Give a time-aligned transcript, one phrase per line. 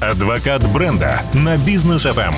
[0.00, 2.34] Адвокат бренда на бизнес FM.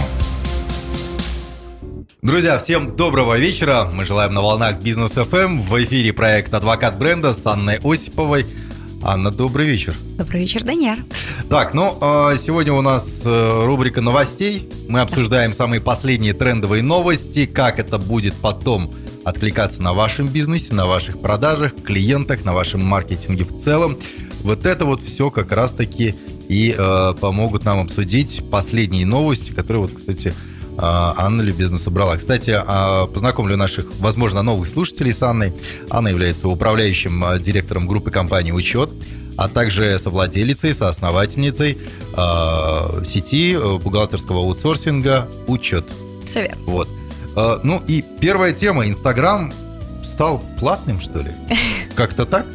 [2.22, 3.88] Друзья, всем доброго вечера.
[3.92, 5.62] Мы желаем на волнах Бизнес FM.
[5.62, 8.46] В эфире проект Адвокат бренда с Анной Осиповой.
[9.02, 9.96] Анна, добрый вечер.
[10.16, 11.00] Добрый вечер, Даняр.
[11.50, 14.70] Так, ну, а, сегодня у нас э, рубрика новостей.
[14.88, 20.86] Мы обсуждаем самые последние трендовые новости, как это будет потом откликаться на вашем бизнесе, на
[20.86, 23.98] ваших продажах, клиентах, на вашем маркетинге в целом.
[24.42, 26.14] Вот это вот все как раз-таки
[26.48, 30.32] и э, помогут нам обсудить последние новости, которые вот, кстати, э,
[30.78, 32.16] Анна любезно собрала.
[32.16, 35.52] Кстати, э, познакомлю наших, возможно, новых слушателей с Анной.
[35.90, 38.90] Анна является управляющим э, директором группы компании «Учет»,
[39.36, 41.78] а также совладелицей, соосновательницей
[42.16, 45.84] э, сети э, бухгалтерского аутсорсинга «Учет».
[46.24, 46.62] Все верно.
[46.66, 46.88] Вот.
[47.36, 48.86] Э, ну и первая тема.
[48.86, 49.52] Инстаграм
[50.02, 51.30] стал платным, что ли?
[51.94, 52.46] Как-то так?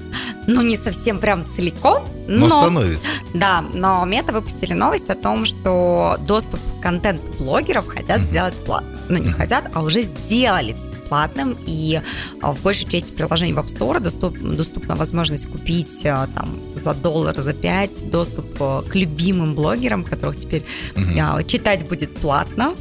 [0.47, 2.47] Ну, не совсем прям целиком, но...
[2.47, 3.05] Но становится.
[3.33, 8.29] Да, но Мета выпустили новость о том, что доступ контент-блогеров хотят mm-hmm.
[8.29, 8.99] сделать платным.
[9.09, 9.33] Ну, не mm-hmm.
[9.33, 10.75] хотят, а уже сделали
[11.07, 12.01] платным, и
[12.41, 16.93] а, в большей части приложений в App Store доступ, доступна возможность купить а, там за
[16.93, 20.63] доллар, за пять доступ а, к любимым блогерам, которых теперь
[20.95, 21.45] mm-hmm.
[21.45, 22.73] читать будет платно.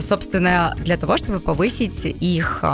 [0.00, 2.64] Собственно, для того, чтобы повысить их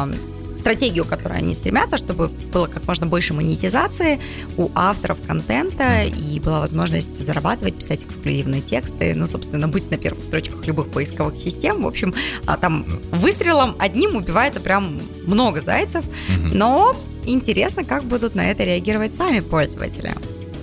[0.56, 4.20] стратегию, к которой они стремятся, чтобы было как можно больше монетизации
[4.56, 10.24] у авторов контента и была возможность зарабатывать, писать эксклюзивные тексты, ну, собственно, быть на первых
[10.24, 11.82] строчках любых поисковых систем.
[11.82, 12.14] В общем,
[12.46, 16.04] а, там выстрелом одним убивается прям много зайцев,
[16.52, 20.14] но интересно, как будут на это реагировать сами пользователи.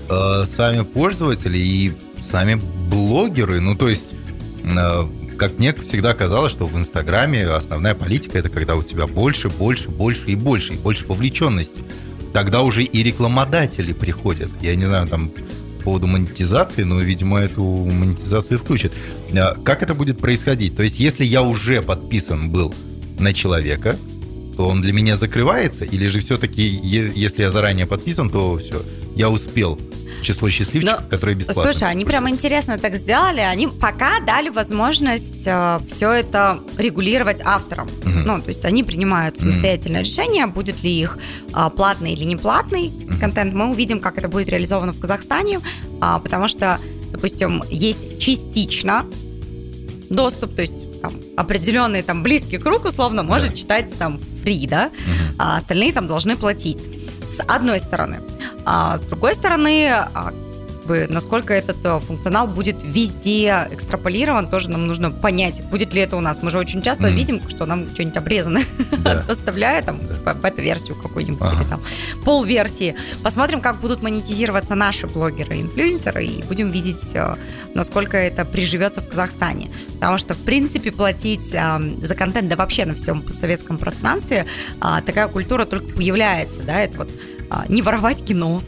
[0.10, 4.06] Э, сами пользователи и сами блогеры, ну, то есть
[4.64, 5.04] э,
[5.38, 9.90] как мне всегда казалось, что в Инстаграме основная политика это когда у тебя больше, больше,
[9.90, 11.84] больше и больше, и больше вовлеченности.
[12.34, 14.50] Тогда уже и рекламодатели приходят.
[14.62, 15.30] Я не знаю, там
[15.78, 18.92] по поводу монетизации, но, видимо, эту монетизацию включат.
[19.34, 20.76] А как это будет происходить?
[20.76, 22.74] То есть, если я уже подписан был
[23.18, 23.98] на человека,
[24.58, 25.86] то он для меня закрывается?
[25.86, 28.84] Или же все-таки, если я заранее подписан, то все,
[29.16, 29.80] я успел
[30.22, 31.72] число счастливчиков, Но, которые бесплатно.
[31.72, 33.40] Слушай, они прям интересно так сделали.
[33.40, 37.88] Они пока дали возможность э, все это регулировать авторам.
[37.88, 38.10] Угу.
[38.26, 40.10] Ну, то есть они принимают самостоятельное угу.
[40.10, 41.18] решение, будет ли их
[41.54, 43.20] э, платный или неплатный угу.
[43.20, 43.54] контент.
[43.54, 45.60] Мы увидим, как это будет реализовано в Казахстане,
[46.02, 46.80] э, потому что,
[47.12, 49.06] допустим, есть частично
[50.10, 53.56] доступ, то есть там, определенный там близкий круг условно может да.
[53.56, 55.36] читать там фри, да, угу.
[55.38, 56.84] а остальные там должны платить.
[57.38, 58.20] С одной стороны.
[58.66, 60.34] А с другой стороны, а,
[60.88, 66.16] бы, насколько этот э, функционал будет везде экстраполирован, тоже нам нужно понять, будет ли это
[66.16, 66.42] у нас.
[66.42, 67.12] Мы же очень часто mm.
[67.12, 68.62] видим, что нам что-нибудь обрезано
[68.98, 69.24] да.
[69.86, 70.14] там, да.
[70.14, 71.62] типа, бета-версию какую-нибудь ага.
[71.62, 71.82] или там
[72.24, 72.96] пол-версии.
[73.22, 77.36] Посмотрим, как будут монетизироваться наши блогеры инфлюенсеры, и будем видеть, э,
[77.74, 79.70] насколько это приживется в Казахстане.
[79.96, 84.46] Потому что, в принципе, платить а, за контент, да вообще на всем советском пространстве,
[84.80, 87.10] а, такая культура только появляется, да, это вот
[87.50, 88.62] а, не воровать кино.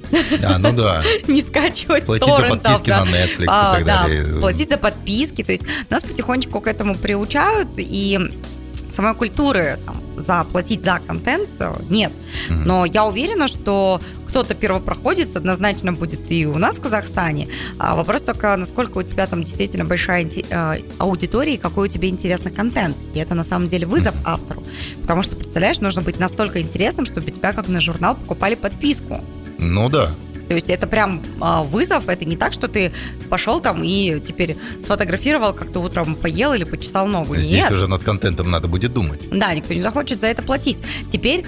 [0.44, 1.04] А, ну да.
[1.28, 4.26] не скачивать Платить за подписки на Netflix а, и так да, далее.
[4.40, 5.44] Платить за подписки.
[5.44, 8.20] То есть нас потихонечку к этому приучают, и
[8.90, 12.12] самой культуры там, заплатить за контент э, нет.
[12.50, 12.64] Mm-hmm.
[12.66, 17.48] Но я уверена, что кто-то первопроходец однозначно будет и у нас в Казахстане.
[17.80, 22.08] А вопрос только, насколько у тебя там действительно большая э, аудитория и какой у тебя
[22.10, 22.96] интересный контент.
[23.14, 24.64] И это на самом деле вызов автору.
[25.02, 29.24] Потому что, представляешь, нужно быть настолько интересным, чтобы тебя, как на журнал, покупали подписку.
[29.58, 30.12] Ну да.
[30.50, 32.92] То есть это прям а, вызов, это не так, что ты
[33.30, 37.36] пошел там и теперь сфотографировал, как ты утром поел или почесал ногу.
[37.38, 37.72] Здесь Нет.
[37.72, 39.22] уже над контентом надо будет думать.
[39.30, 40.82] Да, никто не захочет за это платить.
[41.12, 41.46] Теперь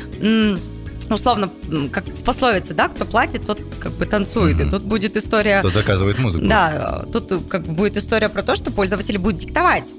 [1.09, 1.49] условно,
[1.91, 4.57] как в пословице, да, кто платит, тот как бы танцует.
[4.57, 4.67] Mm-hmm.
[4.67, 5.59] И тут будет история...
[5.59, 6.45] Кто заказывает музыку.
[6.45, 9.91] Да, тут как бы будет история про то, что пользователи будут диктовать.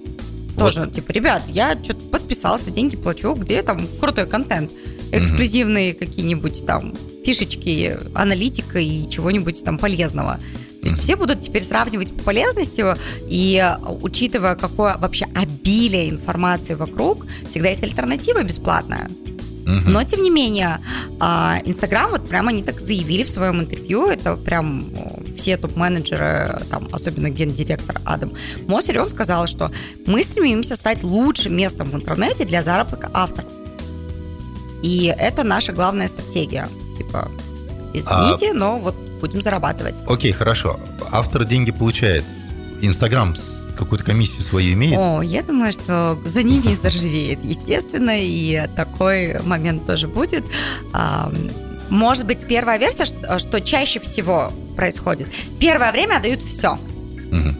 [0.55, 0.75] Вот.
[0.75, 4.71] Тоже, типа, ребят, я что-то подписался, деньги плачу, где там крутой контент,
[5.13, 10.39] эксклюзивные какие-нибудь там фишечки, аналитика и чего-нибудь там полезного.
[10.83, 12.85] То есть все будут теперь сравнивать по полезности,
[13.29, 13.65] и
[14.01, 19.09] учитывая, какое вообще обилие информации вокруг, всегда есть альтернатива бесплатная.
[19.65, 20.81] Но, тем не менее,
[21.21, 24.85] а, Инстаграм, вот прямо они так заявили в своем интервью, это прям
[25.37, 28.33] все топ-менеджеры, там, особенно гендиректор Адам
[28.67, 29.71] Мосер, он сказал, что
[30.05, 33.62] мы стремимся стать лучшим местом в интернете для заработка авторов.
[34.83, 36.69] И это наша главная стратегия.
[36.97, 37.31] Типа,
[37.93, 38.55] извините, а...
[38.55, 39.95] но вот будем зарабатывать.
[40.07, 40.79] Окей, хорошо.
[41.11, 42.25] Автор деньги получает.
[42.81, 43.35] Инстаграм
[43.79, 44.99] какую-то комиссию свою имеет?
[44.99, 50.45] О, я думаю, что за ними заржавеет, естественно, и такой момент тоже будет.
[51.89, 55.29] Может быть, первая версия, что чаще всего происходит.
[55.61, 56.79] Первое время дают все.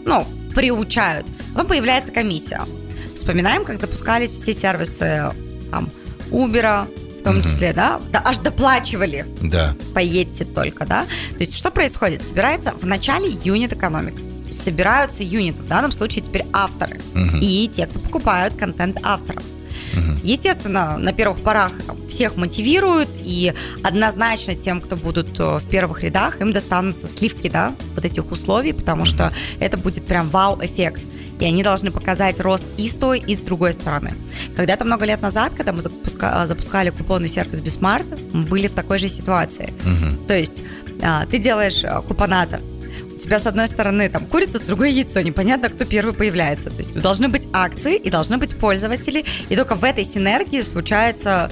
[0.05, 0.25] ну,
[0.55, 1.25] приучают.
[1.53, 2.61] Потом появляется комиссия.
[3.15, 5.31] Вспоминаем, как запускались все сервисы
[5.71, 5.89] там,
[6.31, 6.87] Uber,
[7.23, 9.25] в том числе, да, да, аж доплачивали.
[9.41, 9.75] Да.
[9.93, 11.03] Поедьте только, да.
[11.03, 12.27] То есть что происходит?
[12.27, 14.15] Собирается в начале юнит экономик.
[14.49, 17.01] Собираются юниты, в данном случае теперь авторы.
[17.41, 19.43] И те, кто покупают контент авторов.
[20.21, 21.71] Естественно, на первых порах
[22.09, 23.53] всех мотивируют, и
[23.83, 28.73] однозначно тем, кто будут э, в первых рядах, им достанутся сливки, да, вот этих условий,
[28.73, 31.01] потому что это будет прям вау-эффект
[31.43, 34.13] и они должны показать рост и с той, и с другой стороны.
[34.55, 38.97] Когда-то много лет назад, когда мы запуска- запускали купонный сервис BeSmart, мы были в такой
[38.97, 39.73] же ситуации.
[39.83, 40.25] Мгм.
[40.25, 40.63] То есть
[41.01, 42.61] а, ты делаешь а, купонатор,
[43.13, 46.69] у тебя с одной стороны там курица, с другой яйцо, непонятно, кто первый появляется.
[46.69, 51.51] То есть должны быть акции и должны быть пользователи, и только в этой синергии случается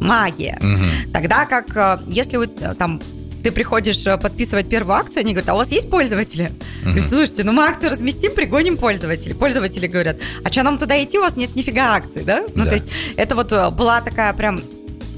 [0.00, 0.58] магия.
[0.60, 1.12] Мгм.
[1.12, 3.02] Тогда как э, если вот там
[3.42, 6.52] ты приходишь э, подписывать первую акцию, они говорят, а у вас есть пользователи?
[6.82, 9.34] Говорю, Слушайте, ну мы акцию разместим, пригоним пользователей.
[9.34, 12.42] Пользователи говорят, а что нам туда идти, у вас нет нифига акций, да?
[12.54, 12.66] Ну, Да.
[12.66, 12.86] то есть
[13.16, 14.62] это вот э, была такая прям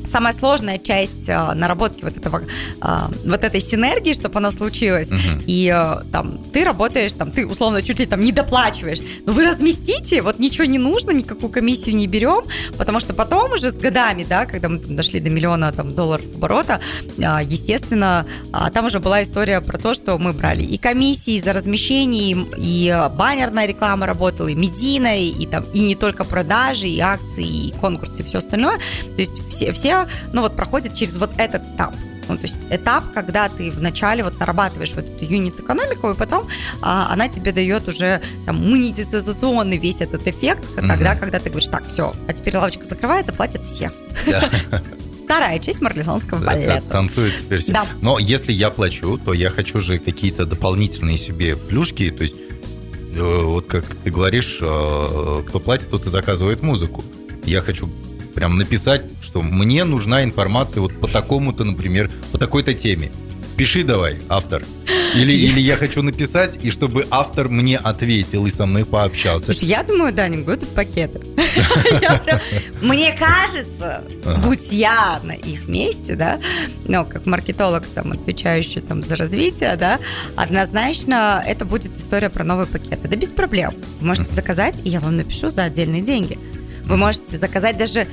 [0.06, 2.87] самая сложная часть э, наработки вот этого э,
[3.25, 5.11] вот этой синергии, чтобы она случилась.
[5.47, 9.01] И э, там ты работаешь, там ты условно чуть ли там не доплачиваешь.
[9.27, 12.45] Но вы разместите, вот ничего не нужно, никакую комиссию не берем,
[12.77, 16.25] потому что потом уже с годами, да, когда мы там дошли до миллиона там долларов
[16.35, 16.81] оборота,
[17.17, 21.53] э, естественно, а, там уже была история про то, что мы брали и комиссии за
[21.53, 26.25] размещение, и, и э, баннерная реклама работала, и медийная, и, и там и не только
[26.25, 28.77] продажи, и акции, и конкурсы, и все остальное.
[28.77, 29.94] То есть все, все,
[30.32, 31.94] ну вот проходят через вот этот этап.
[32.29, 36.49] Ну, то есть этап, когда ты вначале вот нарабатываешь вот эту юнит-экономику, и потом
[36.82, 41.87] а, она тебе дает уже там монетизационный весь этот эффект, тогда, когда ты говоришь, так,
[41.87, 43.91] все, а теперь лавочка закрывается, платят все.
[45.25, 46.82] Вторая часть марлезонского Да, балета.
[46.82, 47.73] Танцуют теперь все.
[47.73, 47.85] Да.
[48.02, 52.11] Но если я плачу, то я хочу же какие-то дополнительные себе плюшки.
[52.11, 52.37] То есть,
[53.17, 57.02] э, вот как ты говоришь, э, кто платит, тот и заказывает музыку.
[57.44, 57.88] Я хочу
[58.35, 59.02] прям написать,
[59.35, 63.11] что мне нужна информация вот по такому-то, например, по такой-то теме.
[63.57, 64.65] Пиши давай, автор.
[65.17, 69.47] Или, или я хочу написать, и чтобы автор мне ответил и со мной пообщался.
[69.47, 71.21] Слушай, я думаю, Даник, будут пакеты.
[72.81, 74.05] Мне кажется,
[74.45, 76.39] будь я на их месте, да,
[76.85, 79.99] ну, как маркетолог, там, отвечающий там за развитие, да,
[80.37, 83.09] однозначно это будет история про новые пакеты.
[83.09, 83.75] Да без проблем.
[84.01, 86.39] Вы можете заказать, и я вам напишу за отдельные деньги.
[86.85, 88.07] Вы можете заказать даже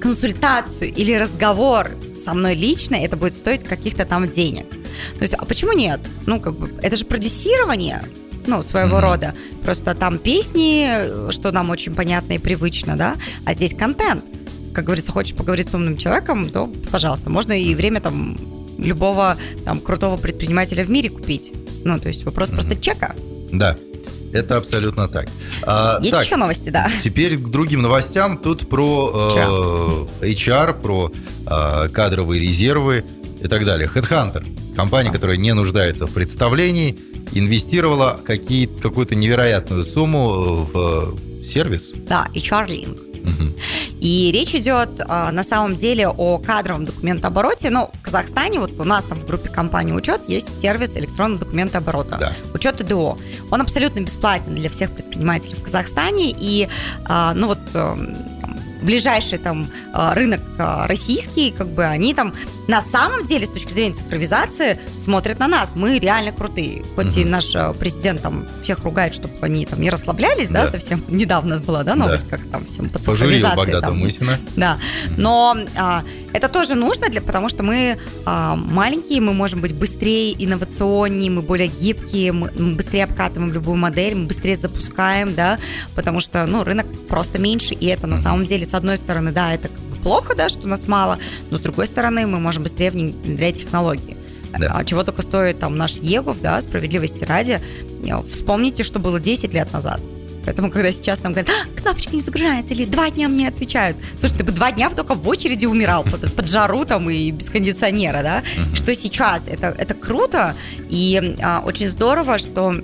[0.00, 4.68] консультацию или разговор со мной лично, это будет стоить каких-то там денег.
[4.68, 6.00] То есть, а почему нет?
[6.26, 8.04] Ну, как бы, это же продюсирование,
[8.46, 9.34] ну, своего рода.
[9.62, 14.24] Просто там песни, что нам очень понятно и привычно, да, а здесь контент.
[14.72, 18.36] Как говорится, хочешь поговорить с умным человеком, то, пожалуйста, можно и время там
[18.78, 21.52] любого там крутого предпринимателя в мире купить.
[21.84, 23.14] Ну, то есть вопрос просто чека.
[23.52, 23.76] Да,
[24.32, 25.28] это абсолютно так.
[25.62, 26.88] А, Есть так, еще новости, да.
[27.02, 28.38] Теперь к другим новостям.
[28.38, 31.12] Тут про э, HR, про
[31.46, 33.04] э, кадровые резервы
[33.42, 33.90] и так далее.
[33.92, 34.44] Headhunter,
[34.74, 36.96] компания, которая не нуждается в представлении,
[37.32, 41.92] инвестировала какие, какую-то невероятную сумму в э, сервис.
[42.08, 43.15] Да, HR Link.
[44.00, 47.70] И речь идет а, на самом деле о кадровом документообороте.
[47.70, 52.16] Ну, в Казахстане, вот у нас там в группе компании «Учет» есть сервис электронного документооборота.
[52.18, 52.32] Да.
[52.54, 53.18] Учет ИДО.
[53.50, 56.34] Он абсолютно бесплатен для всех предпринимателей в Казахстане.
[56.38, 56.68] И,
[57.06, 58.16] а, ну вот, эм,
[58.82, 62.34] ближайший там а, рынок а, российский, как бы они там
[62.66, 65.72] на самом деле с точки зрения цифровизации смотрят на нас.
[65.74, 66.84] Мы реально крутые.
[66.94, 70.70] Хоть и наш а, президент там всех ругает, чтобы они там не расслаблялись, да, Да.
[70.72, 72.36] совсем недавно была, да, новость, Да.
[72.36, 73.56] как там всем по Пожурил цифровизации.
[73.56, 73.98] Богдата там.
[73.98, 74.38] Мусина.
[74.56, 74.78] Да,
[75.16, 80.32] но а, это тоже нужно, для, потому что мы а, маленькие, мы можем быть быстрее,
[80.44, 85.58] инновационнее, мы более гибкие, мы, мы быстрее обкатываем любую модель, мы быстрее запускаем, да,
[85.94, 89.52] потому что, ну, рынок просто меньше, и это на самом деле, с одной стороны, да,
[89.54, 89.70] это
[90.06, 91.18] плохо, да, что нас мало,
[91.50, 94.16] но с другой стороны, мы можем быстрее внедрять технологии.
[94.56, 94.70] Да.
[94.72, 97.60] А Чего только стоит там наш Егов, да, справедливости ради.
[98.30, 100.00] Вспомните, что было 10 лет назад.
[100.44, 103.96] Поэтому, когда сейчас там говорят, «А, кнопочка не загружается, или два дня мне отвечают.
[104.14, 107.50] Слушай, ты бы два дня только в очереди умирал под, под жару там и без
[107.50, 108.42] кондиционера, да?
[108.74, 109.48] Что сейчас?
[109.48, 110.54] Это, это круто,
[110.88, 112.76] и а, очень здорово, что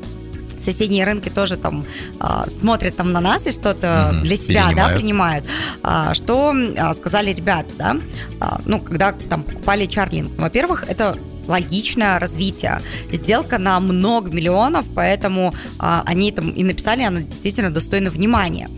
[0.62, 1.85] соседние рынки тоже там
[2.21, 4.97] а, смотрят там на нас и что-то Мгм, для себя, да, перенимают.
[5.00, 5.45] принимают.
[5.83, 7.97] А, что а, сказали ребята, да,
[8.40, 10.38] А, ну, когда там покупали Чарлинг?
[10.38, 11.16] Во-первых, это
[11.47, 12.81] логичное развитие.
[13.11, 18.69] Сделка на много миллионов, поэтому а, они там и написали, она действительно достойна внимания.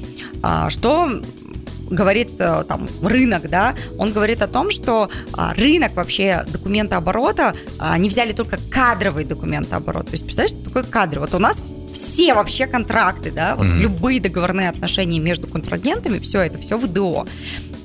[0.42, 1.08] А, что
[1.90, 7.92] говорит э, там рынок, да, он говорит о том, что а, рынок вообще документооборота, а,
[7.92, 10.06] они взяли только кадровый документооборот.
[10.06, 11.20] То есть, представляешь, что такое кадры?
[11.20, 11.60] Вот у нас
[12.14, 13.80] все вообще контракты, да, вот Мгм.
[13.80, 17.26] любые договорные отношения между контрагентами, все это, все в ДО.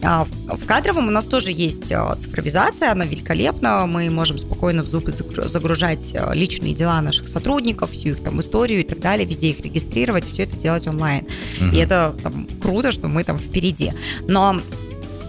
[0.02, 3.86] А В в кадровом у нас тоже есть а, цифровизация, она великолепна.
[3.86, 8.40] Мы можем спокойно в зубы загру- загружать а, личные дела наших сотрудников, всю их там
[8.40, 11.26] историю и так далее, везде их регистрировать, все это делать онлайн.
[11.60, 11.72] Мгм.
[11.72, 13.92] И это там, круто, что мы там впереди.
[14.28, 14.62] Но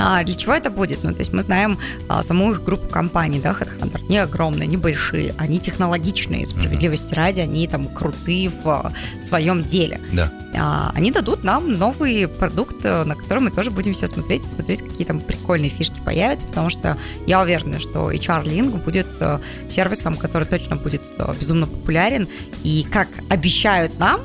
[0.00, 1.04] а, для чего это будет?
[1.04, 1.78] Ну, то есть мы знаем
[2.08, 7.40] а, саму их группу компаний, да, HeadHunter, не огромные, не большие, они технологичные, справедливости ради,
[7.40, 10.00] они там крутые в а, своем деле.
[10.12, 10.32] Да.
[10.56, 14.50] А, они дадут нам новый продукт, э, на который мы тоже будем все смотреть и
[14.50, 19.38] смотреть, какие там прикольные фишки появятся, потому что я уверена, что HR Link будет э,
[19.68, 22.26] сервисом, который точно будет э, безумно популярен.
[22.64, 24.20] И как обещают нам,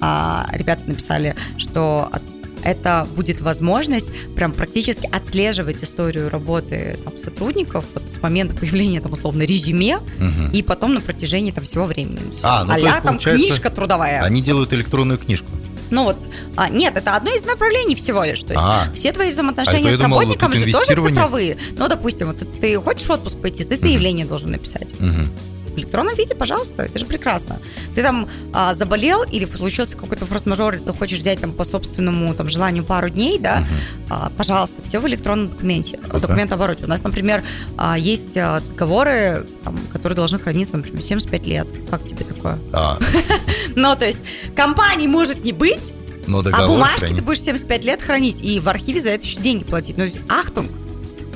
[0.00, 2.22] а, ребята написали, что от-
[2.64, 9.12] это будет возможность прям практически отслеживать историю работы там, сотрудников вот с момента появления там
[9.12, 10.50] условно резюме Мгм.
[10.52, 12.16] и потом на протяжении там всего времени.
[12.16, 14.22] То А, ну, то а-ля есть, там книжка трудовая.
[14.22, 15.50] Они делают электронную книжку.
[15.90, 16.16] Ну вот,
[16.56, 18.42] а, нет, это одно из направлений всего лишь.
[18.42, 18.86] То есть А.
[18.94, 21.56] все твои А взаимоотношения то я с думал, работником тут же тоже цифровые.
[21.76, 24.98] Ну, допустим, вот ты, хочешь в отпуск пойти, ты заявление должен написать.
[24.98, 25.30] Мгм.
[25.74, 27.58] В электронном виде, пожалуйста, это же прекрасно.
[27.94, 32.48] Ты там а, заболел или случился какой-то форс-мажор, ты хочешь взять там по собственному там,
[32.48, 33.66] желанию пару дней, да,
[34.08, 36.84] а, пожалуйста, все в электронном документе, в документообороте.
[36.84, 37.42] У нас, например,
[37.76, 41.68] а, есть а, договоры, там, которые должны храниться, например, 75 лет.
[41.90, 42.58] Как тебе такое?
[42.72, 42.98] А,
[43.74, 44.20] Ну, то есть
[44.54, 45.92] компании может не быть,
[46.26, 47.16] но а договор бумажки хранит.
[47.16, 49.96] ты будешь 75 лет хранить, и в архиве за это еще деньги платить.
[49.96, 50.70] Ну, ахтунг.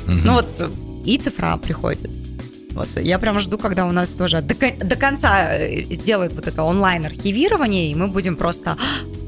[0.06, 0.20] Мгм.
[0.24, 0.70] Ну вот
[1.04, 2.10] и цифра приходит.
[2.78, 6.62] Вот, я прям жду, когда у нас тоже до, до конца э, сделают вот это
[6.62, 8.76] онлайн-архивирование, и мы будем просто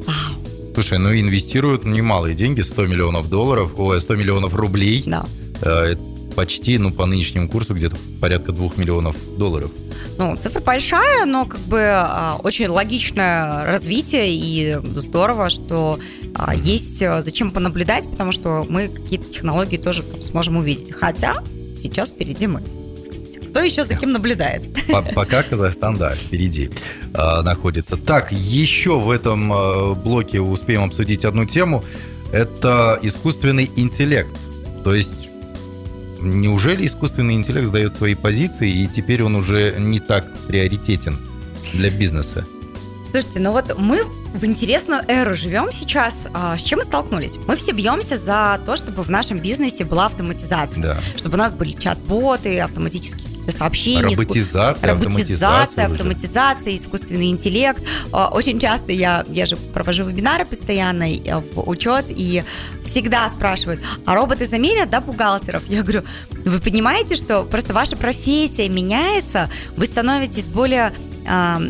[0.06, 5.02] вау, Слушай, ну инвестируют немалые деньги, 100 миллионов долларов, ой, 100 миллионов рублей.
[5.04, 5.24] да.
[5.62, 5.96] Э,
[6.36, 9.72] почти, ну, по нынешнему курсу, где-то порядка 2 миллионов долларов.
[10.16, 15.98] Ну, цифра большая, но как бы а, очень логичное развитие, и здорово, что
[16.36, 20.92] а, есть а, зачем понаблюдать, потому что мы какие-то технологии тоже там сможем увидеть.
[20.92, 21.34] Хотя
[21.76, 22.62] сейчас впереди мы.
[23.50, 24.62] Кто еще за кем наблюдает?
[24.88, 26.70] По- Пока Казахстан, да, впереди
[27.14, 27.96] э, находится.
[27.96, 31.84] Так, еще в этом э, блоке успеем обсудить одну тему.
[32.32, 34.34] Это искусственный интеллект.
[34.84, 35.14] То есть,
[36.20, 41.18] неужели искусственный интеллект сдает свои позиции, и теперь он уже не так приоритетен
[41.72, 42.44] для бизнеса?
[43.10, 44.02] Слушайте, ну вот мы
[44.34, 46.28] в интересную эру живем сейчас.
[46.32, 47.38] А, С чем мы столкнулись?
[47.48, 50.80] Мы все бьемся за то, чтобы в нашем бизнесе была автоматизация.
[50.80, 50.98] Да.
[51.16, 57.82] Чтобы у нас были чат-боты, автоматические иску- Роботизация, Роботизация, автоматизация автоматизация, искусственный интеллект.
[58.12, 61.06] А, Очень часто я, я же провожу вебинары постоянно
[61.54, 62.44] в учет, и
[62.84, 65.62] всегда спрашивают, а роботы заменят, да, бухгалтеров?
[65.68, 66.02] Я говорю,
[66.44, 70.92] вы понимаете, что просто ваша профессия меняется, вы становитесь более
[71.28, 71.60] а,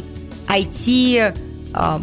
[0.48, 1.34] IT
[1.72, 2.00] а,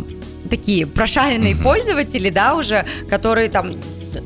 [0.50, 1.64] такие прошаренные Мгм.
[1.64, 3.76] пользователи, да, уже, которые там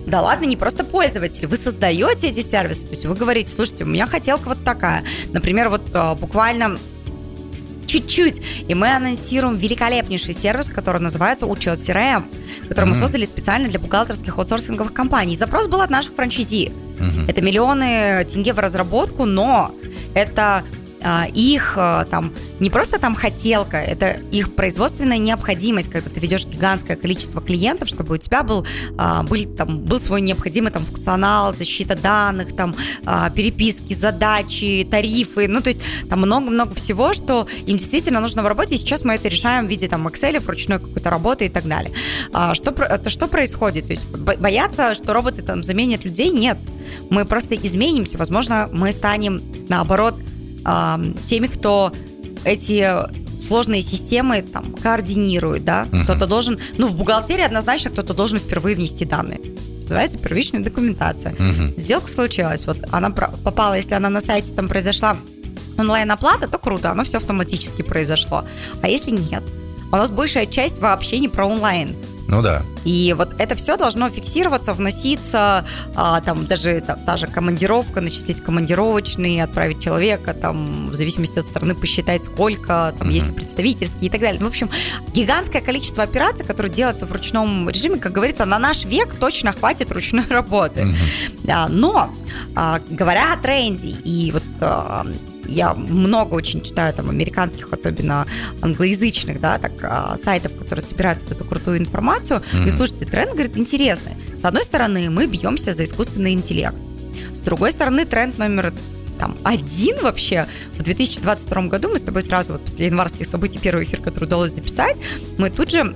[0.05, 3.87] да ладно, не просто пользователи, вы создаете эти сервисы, то есть вы говорите, слушайте, у
[3.87, 6.77] меня хотелка вот такая, например, вот а, буквально
[7.87, 12.23] чуть-чуть, и мы анонсируем великолепнейший сервис, который называется Учет CRM,
[12.69, 12.99] который мы Мгм.
[12.99, 15.35] создали специально для бухгалтерских аутсорсинговых компаний.
[15.35, 16.71] Запрос был от наших франчайзи.
[16.99, 17.25] Мгм.
[17.27, 19.75] Это миллионы тенге в разработку, но
[20.13, 20.63] это
[21.33, 26.95] их а, там не просто там хотелка, это их производственная необходимость, когда ты ведешь гигантское
[26.95, 28.65] количество клиентов, чтобы у тебя был,
[28.97, 35.47] а, был, там, был свой необходимый там функционал, защита данных, там а, переписки, задачи, тарифы,
[35.47, 39.15] ну то есть там много-много всего, что им действительно нужно в работе, и сейчас мы
[39.15, 41.91] это решаем в виде там Excel, ручной какой-то работы и так далее.
[42.31, 43.87] А, что, это что происходит?
[43.87, 46.29] То есть бо- бояться, что роботы там заменят людей?
[46.29, 46.57] Нет.
[47.09, 48.17] Мы просто изменимся.
[48.17, 50.15] Возможно, мы станем, наоборот,
[50.63, 51.91] ам, теми, кто
[52.43, 52.87] эти
[53.41, 56.03] сложные системы там координирует, да, Мгм.
[56.03, 59.39] кто-то должен, ну, в бухгалтерии однозначно кто-то должен впервые внести данные.
[59.81, 61.35] Называется первичная документация.
[61.37, 61.73] Мгм.
[61.77, 65.17] Сделка случилась, вот она попала, если она на сайте там произошла
[65.77, 68.45] онлайн-оплата, то круто, оно все автоматически произошло.
[68.81, 69.43] А если нет?
[69.91, 71.95] У нас большая часть вообще не про онлайн.
[72.31, 72.63] Ну да.
[72.85, 78.41] И вот это все должно фиксироваться, вноситься, а, там даже та, та же командировка, начислить
[78.41, 83.09] командировочные, отправить человека, там в зависимости от страны посчитать сколько, там Мгм.
[83.09, 84.39] есть представительские и так далее.
[84.39, 84.69] Ну, в общем,
[85.13, 89.91] гигантское количество операций, которые делаются в ручном режиме, как говорится, на наш век точно хватит
[89.91, 90.85] ручной работы.
[90.85, 90.95] Мгм.
[91.43, 92.09] Да, но
[92.55, 95.05] а, говоря о тренде, и вот а,
[95.45, 98.25] я много очень читаю там американских, особенно
[98.61, 102.41] англоязычных, да, так а, сайтов, которые собирают вот эту крутую информацию.
[102.53, 102.67] Мгм.
[102.67, 104.13] И слушайте, тренд, говорит, интересный.
[104.37, 106.75] С одной стороны, мы бьемся за искусственный интеллект.
[107.33, 108.73] С другой стороны, тренд номер
[109.19, 110.47] там один вообще.
[110.77, 114.51] В 2022 году мы с тобой сразу вот после январских событий первый эфир, который удалось
[114.51, 114.97] записать,
[115.37, 115.95] мы тут же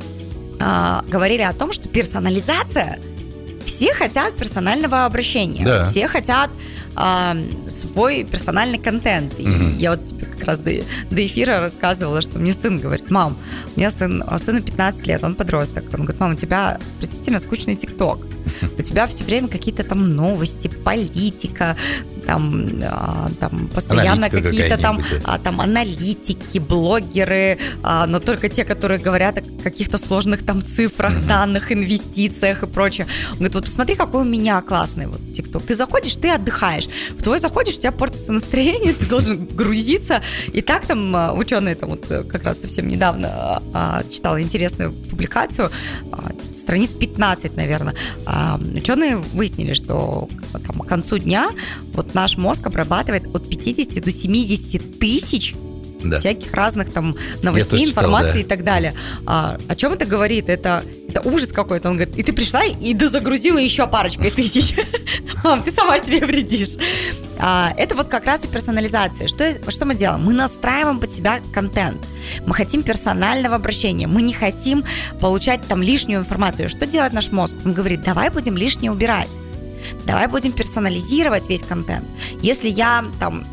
[0.60, 3.00] э, говорили о том, что персонализация
[3.66, 5.86] все хотят персонального обращения, Да.
[5.86, 6.52] все хотят
[6.96, 7.36] а,
[7.68, 9.40] свой персональный контент.
[9.40, 9.78] И Мгм.
[9.78, 10.72] я вот тебе как раз до,
[11.12, 13.38] до эфира рассказывала, что мне сын говорит, мам,
[13.76, 15.86] у меня сын, а сыну 15 лет, он подросток.
[15.94, 18.20] Он говорит, мам, у тебя отвратительно скучный ТикТок.
[18.78, 21.76] У тебя все время какие-то там новости, политика,
[22.26, 28.64] там, а, там постоянно Аналитика какие-то там, а, там аналитики, блогеры, а, но только те,
[28.64, 33.08] которые говорят о каких-то сложных там цифрах, данных, инвестициях и прочее.
[33.32, 35.64] Он говорит, вот посмотри, какой у меня классный вот ТикТок.
[35.64, 36.85] Ты заходишь, ты отдыхаешь.
[37.18, 40.22] В твой заходишь, у тебя портится настроение, ты должен грузиться.
[40.54, 44.92] И так там а, ученые там вот э, как раз совсем недавно а, читала интересную
[44.92, 45.72] публикацию,
[46.12, 47.96] а, страниц 15, наверное.
[48.26, 50.30] А, Ученые выяснили, что
[50.66, 51.50] там, к концу дня
[51.94, 55.56] вот наш мозг обрабатывает от 50 до 70 тысяч
[56.04, 56.18] Да.
[56.18, 58.40] всяких разных там новостей, читал, информации да.
[58.40, 58.94] и так далее.
[59.26, 60.50] А, о чем это говорит?
[60.50, 61.90] Это, это ужас какой-то.
[61.90, 64.76] Он говорит, и ты пришла и дозагрузила еще парочкой тысяч.
[65.46, 66.76] Мам, ты сама себе вредишь.
[67.38, 69.28] А, это вот как раз и персонализация.
[69.28, 70.24] Что, что мы делаем?
[70.24, 72.04] Мы настраиваем под себя контент.
[72.48, 74.08] Мы хотим персонального обращения.
[74.08, 74.84] Мы не хотим
[75.22, 76.68] получать там лишнюю информацию.
[76.68, 77.56] Что делает наш мозг?
[77.64, 79.30] Он говорит, давай будем лишнее убирать.
[80.08, 82.06] Давай будем персонализировать весь контент.
[82.42, 83.46] Если я там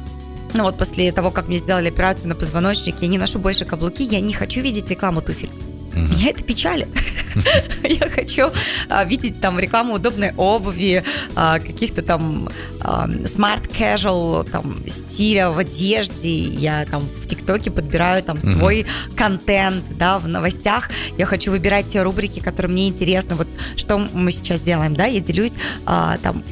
[0.55, 4.03] ну вот после того, как мне сделали операцию на позвоночнике, я не ношу больше каблуки,
[4.03, 5.51] я не хочу видеть рекламу туфель.
[5.95, 6.89] Меня это печалит.
[7.83, 8.51] Я хочу
[8.89, 11.03] а, видеть там рекламу удобной обуви,
[11.35, 12.49] а, каких-то там
[12.81, 16.31] а, smart casual там стиля в одежде.
[16.31, 20.91] Я там в ТикТоке подбираю там свой контент, да, в новостях.
[21.19, 23.35] Я хочу выбирать те рубрики, которые мне интересны.
[23.35, 26.43] Вот что мы сейчас делаем, да, я делюсь там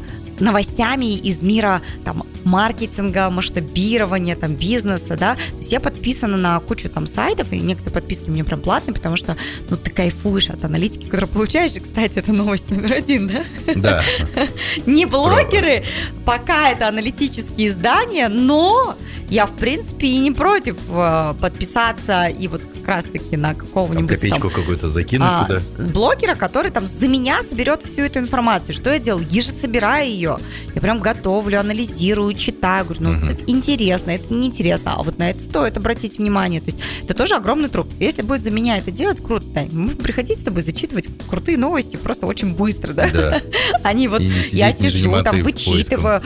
[0.41, 5.35] новостями из мира там маркетинга, масштабирования, там бизнеса, да.
[5.35, 9.17] То есть я подписана на кучу там сайтов, и некоторые подписки меня прям платные, потому
[9.17, 9.37] что,
[9.69, 11.77] ну, ты кайфуешь от аналитики, которую получаешь.
[11.77, 13.73] И, кстати, это новость номер один, да?
[13.75, 14.03] Да.
[14.87, 15.85] Не блогеры,
[16.25, 18.97] пока это аналитические издания, но
[19.31, 24.51] я, в принципе, и не против э, подписаться и вот как раз-таки на какого-нибудь копеечку
[24.51, 25.61] какую-то закинуть а, туда.
[25.93, 28.75] блогера, который там за меня соберет всю эту информацию.
[28.75, 29.25] Что я делаю?
[29.31, 30.30] Я же собираю ее.
[30.75, 32.85] Я прям готовлю, анализирую, читаю.
[32.85, 34.95] Говорю, ну, это интересно, это неинтересно.
[34.97, 36.61] А вот на это стоит обратить внимание.
[36.61, 37.89] То есть это тоже огромный труд.
[37.99, 39.71] Если будет за меня это делать, круто, Тань.
[39.73, 43.09] Мы приходить с тобой зачитывать крутые новости просто очень быстро, да?
[43.11, 43.41] Да.
[43.83, 46.23] Они вот, сидеть, я сижу, там вычитываю,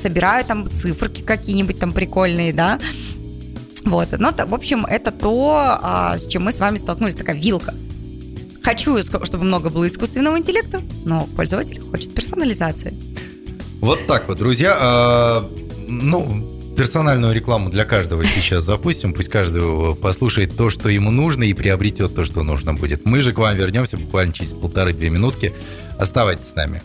[0.00, 2.78] собираю там циферки какие-нибудь там прикольные, да.
[3.84, 7.74] Вот, ну, в общем, это то, а, с чем мы с вами столкнулись, такая вилка.
[8.62, 12.94] Хочу, чтобы много было искусственного интеллекта, но пользователь хочет персонализации.
[13.80, 14.76] Вот так вот, друзья.
[14.78, 15.44] А,
[15.88, 19.12] Ну, персональную рекламу для каждого сейчас запустим.
[19.12, 23.04] Пусть каждый послушает то, что ему нужно, и приобретет то, что нужно будет.
[23.04, 25.52] Мы же к вам вернемся буквально через полторы-две минутки.
[25.98, 26.82] Оставайтесь с нами.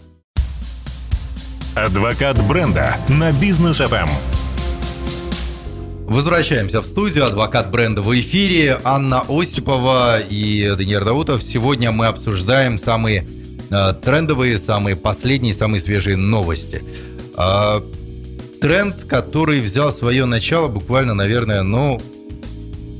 [1.76, 3.88] Адвокат бренда на бизнес Эм.
[3.90, 4.10] FM.
[6.08, 7.26] Возвращаемся в студию.
[7.26, 8.80] Адвокат бренда в эфире.
[8.84, 11.44] Анна Осипова и Даниил Даутов.
[11.44, 13.26] Сегодня мы обсуждаем самые
[13.70, 16.84] трендовые, самые последние, самые свежие новости.
[17.36, 17.84] А,
[18.62, 22.02] тренд, который взял свое начало буквально, наверное, ну,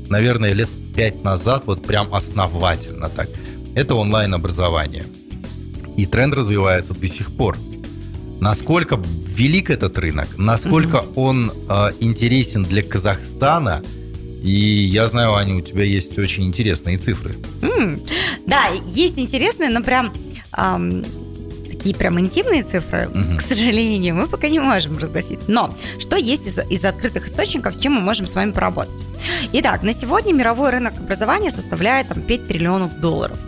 [0.08, 3.28] наверное, лет пять назад, вот прям основательно так.
[3.74, 5.04] Это онлайн-образование.
[5.96, 7.56] И тренд развивается до сих пор.
[8.40, 13.82] Насколько велик этот рынок, насколько он э, интересен для Казахстана.
[14.42, 17.34] И я знаю, Аня, у тебя есть очень интересные цифры.
[17.62, 18.00] М,
[18.46, 20.12] Да, есть интересные, но прям
[20.56, 21.04] ам,
[21.70, 23.36] такие прям интимные цифры, Мгм.
[23.38, 25.40] к сожалению, мы пока не можем разгласить.
[25.48, 29.04] Но что есть из, из открытых источников, с чем мы можем с вами поработать?
[29.52, 33.38] Итак, на сегодня мировой рынок образования составляет там 5 триллионов долларов.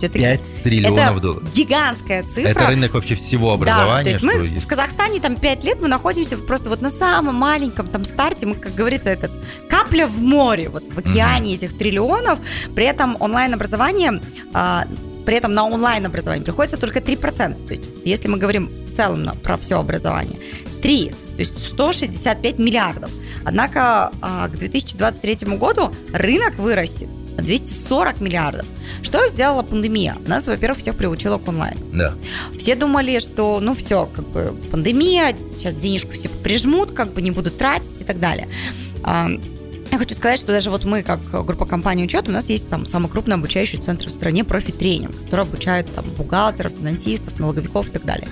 [0.00, 0.18] То есть это
[0.52, 1.54] 5 триллионов это долларов.
[1.54, 2.48] гигантская цифра.
[2.50, 4.04] Это рынок вообще всего Да, образования.
[4.04, 4.66] то есть мы что в есть.
[4.66, 8.74] Казахстане там 5 лет мы находимся просто вот на самом маленьком там старте, мы, как
[8.76, 9.32] говорится, этот
[9.68, 12.38] капля в море, вот в океане этих триллионов,
[12.76, 14.20] при этом онлайн-образование,
[14.54, 14.84] а,
[15.28, 17.66] при этом на онлайн-образование приходится только 3%.
[17.66, 20.38] То есть если мы говорим в целом про все образование,
[20.80, 23.10] 3, то есть 165 миллиардов.
[23.44, 28.64] Однако а, к 2023 году рынок вырастет на 240 миллиардов.
[29.02, 30.16] Что сделала пандемия?
[30.26, 31.76] Нас, во-первых, всех приучила к онлайн.
[31.92, 32.14] Да.
[32.56, 37.32] Все думали, что ну все, как бы пандемия, сейчас денежку все прижмут, как бы не
[37.32, 38.48] будут тратить и так далее.
[39.90, 42.86] Я хочу сказать, что даже вот мы, как группа компании «Учет», у нас есть там
[42.86, 48.04] самый крупный обучающий центр в стране «Профи-тренинг», который обучает там бухгалтеров, финансистов, налоговиков и так
[48.04, 48.28] далее.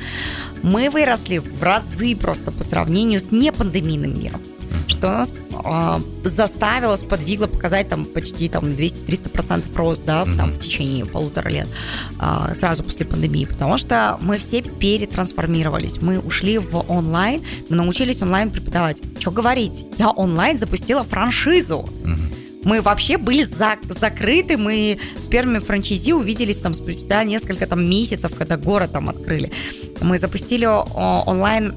[0.63, 4.41] Мы выросли в разы просто по сравнению с непандемийным миром
[4.87, 10.37] что нас э, заставило, сподвигло показать там почти там 200-300% рост, да, mm-hmm.
[10.37, 11.69] там, в течение полутора лет,
[12.21, 18.23] э, сразу после пандемии, потому что мы все перетрансформировались, мы ушли в онлайн, мы научились
[18.23, 19.03] онлайн преподавать.
[19.19, 19.85] Что говорить?
[19.99, 21.89] Я онлайн запустила франшизу.
[22.05, 22.37] Mm-hmm.
[22.67, 28.35] Мы вообще были за, закрыты, мы с первыми франчайзи увиделись там спустя несколько там месяцев,
[28.37, 29.53] когда город там открыли.
[30.01, 31.73] Мы запустили онлайн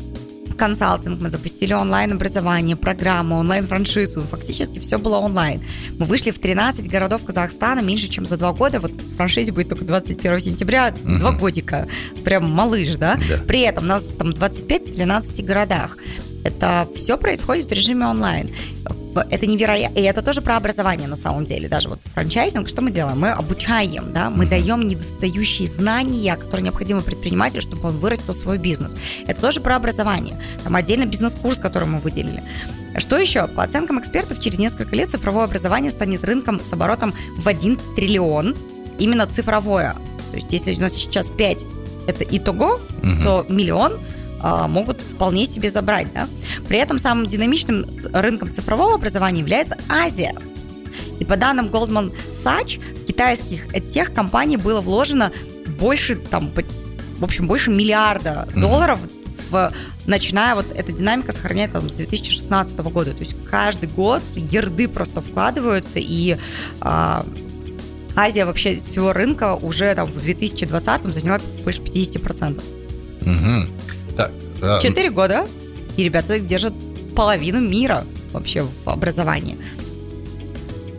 [0.59, 4.21] консалтинг, мы запустили онлайн-образование, программу, онлайн-франшизу.
[4.21, 5.61] Фактически все было онлайн.
[5.97, 8.79] Мы вышли в 13 городов Казахстана меньше, чем за два года.
[8.79, 11.17] Вот франшизе будет только 21 сентября, угу.
[11.17, 11.87] два годика.
[12.23, 13.15] Прям малыш, да?
[13.29, 13.37] да?
[13.47, 15.97] При этом нас там 25 в 13 городах.
[16.43, 18.49] Это все происходит в режиме онлайн.
[19.29, 19.97] Это невероятно.
[19.97, 21.67] И это тоже про образование на самом деле.
[21.67, 23.19] Даже вот франчайзинг, что мы делаем?
[23.19, 28.95] Мы обучаем, да, мы даем недостающие знания, которые необходимы предпринимателю, чтобы он вырастил свой бизнес.
[29.27, 30.37] Это тоже про образование.
[30.63, 32.43] Там отдельно бизнес-курс, который мы выделили.
[32.97, 33.47] Что еще?
[33.47, 38.55] По оценкам экспертов, через несколько лет цифровое образование станет рынком с оборотом в 1 триллион.
[38.97, 39.95] Именно цифровое.
[40.31, 41.65] То есть, если у нас сейчас 5
[42.07, 43.23] это итого, угу.
[43.23, 43.99] то миллион–
[44.41, 46.11] а, могут вполне себе забрать.
[46.13, 46.27] Да?
[46.67, 50.35] При этом самым динамичным рынком цифрового образования является Азия.
[51.19, 55.31] И по данным Goldman Sachs, китайских тех компаний было вложено
[55.79, 56.51] больше, там,
[57.19, 58.99] в общем, больше миллиарда долларов
[59.49, 59.71] в,
[60.05, 63.11] начиная вот эта динамика сохраняется там, с 2016 года.
[63.11, 66.37] То есть каждый год ерды просто вкладываются, и
[66.81, 67.25] а,
[68.15, 72.61] Азия вообще всего рынка уже там в 2020 заняла больше 50%.
[73.21, 73.69] Угу.
[74.81, 75.47] Четыре года,
[75.97, 76.73] и ребята держат
[77.15, 79.57] половину мира вообще в образовании.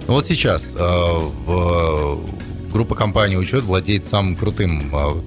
[0.07, 2.21] Ну вот сейчас э, в,
[2.73, 5.21] группа компании «Учет» владеет самым крутым э,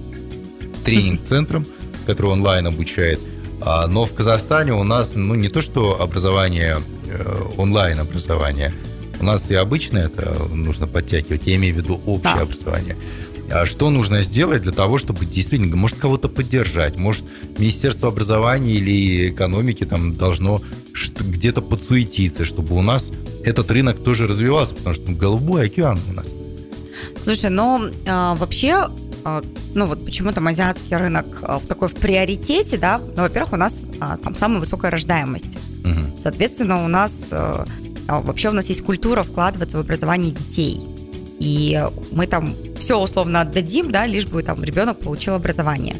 [0.84, 1.66] тренинг-центром,
[2.06, 3.20] который онлайн обучает.
[3.60, 8.74] А, но в Казахстане у нас, ну, не то что образование, э, онлайн-образование,
[9.20, 12.42] у нас и обычное это нужно подтягивать, я имею в виду общее да.
[12.42, 12.96] образование.
[13.50, 17.24] А что нужно сделать для того, чтобы действительно, может, кого-то поддержать, может,
[17.58, 20.60] Министерство образования или экономики там должно
[21.18, 23.10] где-то подсуетиться, чтобы у нас
[23.44, 26.26] этот рынок тоже развивался, потому что голубой океан у нас.
[27.22, 28.88] Слушай, ну, э, вообще,
[29.24, 29.42] э,
[29.74, 33.56] ну вот почему там азиатский рынок э, в такой в приоритете, да, ну, во-первых, у
[33.56, 33.82] нас
[34.22, 35.58] там самая высокая рождаемость.
[35.84, 36.18] Угу.
[36.18, 37.32] Соответственно, у нас
[38.06, 40.80] вообще у нас есть культура вкладываться в образование детей.
[41.40, 45.96] И мы там все условно отдадим, да, лишь бы там ребенок получил образование.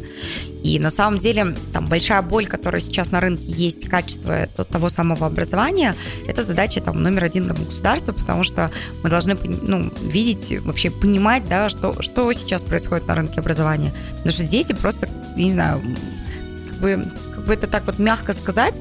[0.63, 5.27] И на самом деле там большая боль, которая сейчас на рынке есть, качество того самого
[5.27, 5.97] образования,
[6.29, 8.71] это задача там номер один для государства, потому что
[9.03, 13.95] мы должны ну, видеть, вообще понимать, да, что, что сейчас происходит на рынке образования.
[14.17, 15.81] Потому что дети просто, не знаю,
[16.69, 18.79] как бы, как бы это так вот мягко сказать,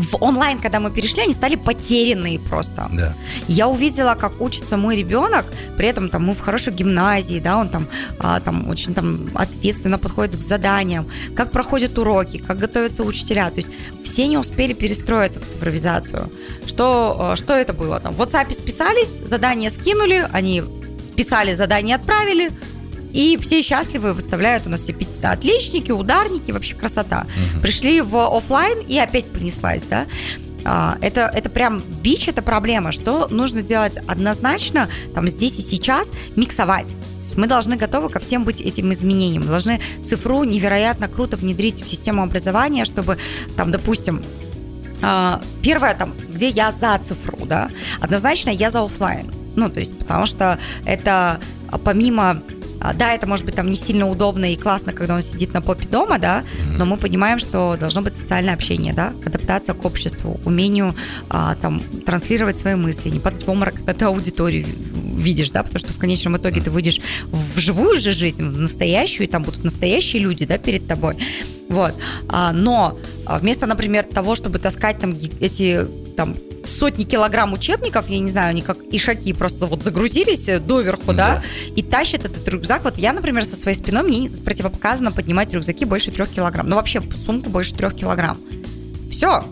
[0.00, 2.88] в онлайн, когда мы перешли, они стали потерянные просто.
[2.92, 3.14] Да.
[3.48, 7.68] Я увидела, как учится мой ребенок, при этом там мы в хорошей гимназии, да, он
[7.68, 13.50] там, а, там очень там ответственно подходит к заданиям, как проходят уроки, как готовятся учителя.
[13.50, 13.70] То есть
[14.02, 16.30] все не успели перестроиться в цифровизацию.
[16.66, 18.00] Что, а, что это было?
[18.00, 20.62] Там в WhatsApp списались, задания скинули, они
[21.02, 22.50] списали задание, отправили,
[23.12, 27.26] и все счастливы выставляют у нас все отличники, ударники, вообще красота.
[27.54, 27.62] Угу.
[27.62, 30.06] Пришли в офлайн и опять понеслась, да.
[30.64, 32.92] А, это, это прям бич, это проблема.
[32.92, 36.94] Что нужно делать однозначно, там здесь и сейчас, миксовать.
[37.36, 39.44] Мы должны готовы ко всем быть этим изменениям.
[39.44, 43.18] Мы должны цифру невероятно круто внедрить в систему образования, чтобы,
[43.56, 44.22] там, допустим,
[45.02, 47.70] а, первое, там, где я за цифру, да,
[48.00, 49.32] однозначно я за офлайн.
[49.56, 51.40] Ну, то есть, потому что это
[51.84, 52.42] помимо
[52.94, 55.88] да, это может быть там не сильно удобно и классно, когда он сидит на попе
[55.88, 56.44] дома, да,
[56.76, 60.94] но мы понимаем, что должно быть социальное общение, да, адаптация к обществу, умению
[61.28, 64.66] а, там транслировать свои мысли, не падать в обморок, когда ты аудиторию
[65.20, 69.26] видишь, да, потому что в конечном итоге ты выйдешь в живую же жизнь, в настоящую,
[69.26, 71.16] и там будут настоящие люди, да, перед тобой.
[71.70, 71.94] Вот.
[72.28, 78.28] А, но вместо, например, того, чтобы таскать там эти там сотни килограмм учебников, я не
[78.28, 81.42] знаю, они как ишаки просто вот загрузились э, доверху, да, да
[81.74, 82.84] и тащат этот рюкзак.
[82.84, 86.68] Вот я, например, со своей спиной, мне противопоказано поднимать рюкзаки больше трех килограмм.
[86.68, 88.38] Ну, вообще, сумку больше трех килограмм.
[89.10, 89.44] Все.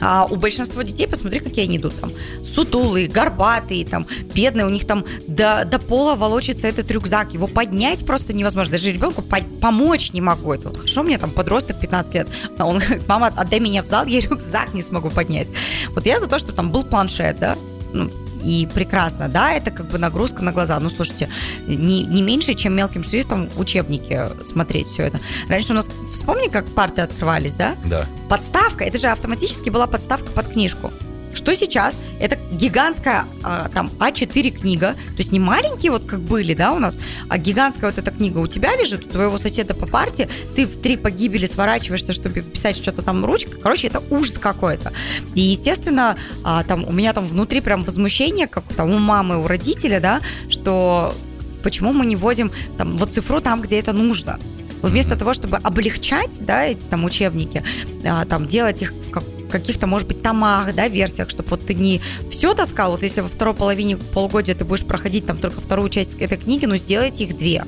[0.00, 2.12] А у большинства детей, посмотри, какие они идут там.
[2.44, 7.34] Сутулые, горбатые, там, бедные, у них там до, до пола волочится этот рюкзак.
[7.34, 8.72] Его поднять просто невозможно.
[8.72, 10.52] Даже ребенку по помочь не могу.
[10.52, 12.28] Это вот хорошо, меня там подросток 15 лет.
[12.58, 15.48] А он говорит, мама, отдай меня в зал, я рюкзак не смогу поднять.
[15.90, 17.56] Вот я за то, что там был планшет, да,
[17.92, 18.10] ну,
[18.46, 20.78] и прекрасно, да, это как бы нагрузка на глаза.
[20.78, 21.28] Ну, слушайте,
[21.66, 25.20] не, не меньше, чем мелким шрифтом учебники смотреть все это.
[25.48, 27.74] Раньше у нас, вспомни, как парты открывались, да?
[27.84, 28.06] Да.
[28.28, 30.92] Подставка, это же автоматически была подставка под книжку.
[31.36, 31.96] Что сейчас?
[32.18, 36.78] Это гигантская а, там А4 книга, то есть не маленькие вот как были, да, у
[36.78, 40.66] нас, а гигантская вот эта книга у тебя лежит, у твоего соседа по парте, ты
[40.66, 44.92] в три погибели сворачиваешься, чтобы писать что-то там ручкой, короче, это ужас какой-то.
[45.34, 49.46] И, естественно, а, там у меня там внутри прям возмущение, как там у мамы, у
[49.46, 51.14] родителя, да, что
[51.62, 54.38] почему мы не вводим там вот цифру там, где это нужно.
[54.80, 57.62] Вместо того, чтобы облегчать, да, эти там учебники,
[58.04, 59.10] а, там делать их в
[59.50, 63.28] каких-то, может быть, томах, да, версиях, чтобы вот ты не все таскал, вот если во
[63.28, 67.36] второй половине полугодия ты будешь проходить там только вторую часть этой книги, ну, сделайте их
[67.36, 67.64] две.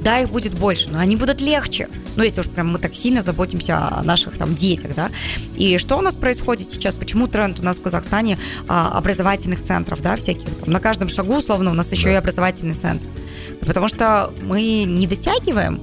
[0.00, 1.88] Да, их будет больше, но они будут легче.
[2.16, 5.10] Ну, если уж прям мы так сильно заботимся о наших там детях, да.
[5.56, 6.94] И что у нас происходит сейчас?
[6.94, 11.36] Почему тренд у нас в Казахстане а, образовательных центров, да, всяких там, на каждом шагу,
[11.36, 12.12] условно, у нас еще да.
[12.12, 13.06] и образовательный центр.
[13.60, 15.80] Потому что мы не дотягиваем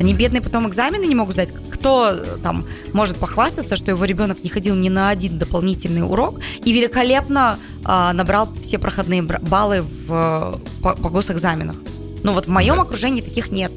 [0.00, 1.52] они бедные потом экзамены не могут сдать.
[1.80, 6.38] Кто э, там может похвастаться, что его ребенок не ходил ни на один дополнительный урок
[6.62, 11.76] и великолепно а, набрал все проходные баллы в, по, по госэкзаменах?
[12.22, 12.82] Ну вот в моем да.
[12.82, 13.72] окружении таких нет.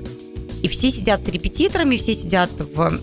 [0.62, 3.00] И все сидят с репетиторами, все сидят в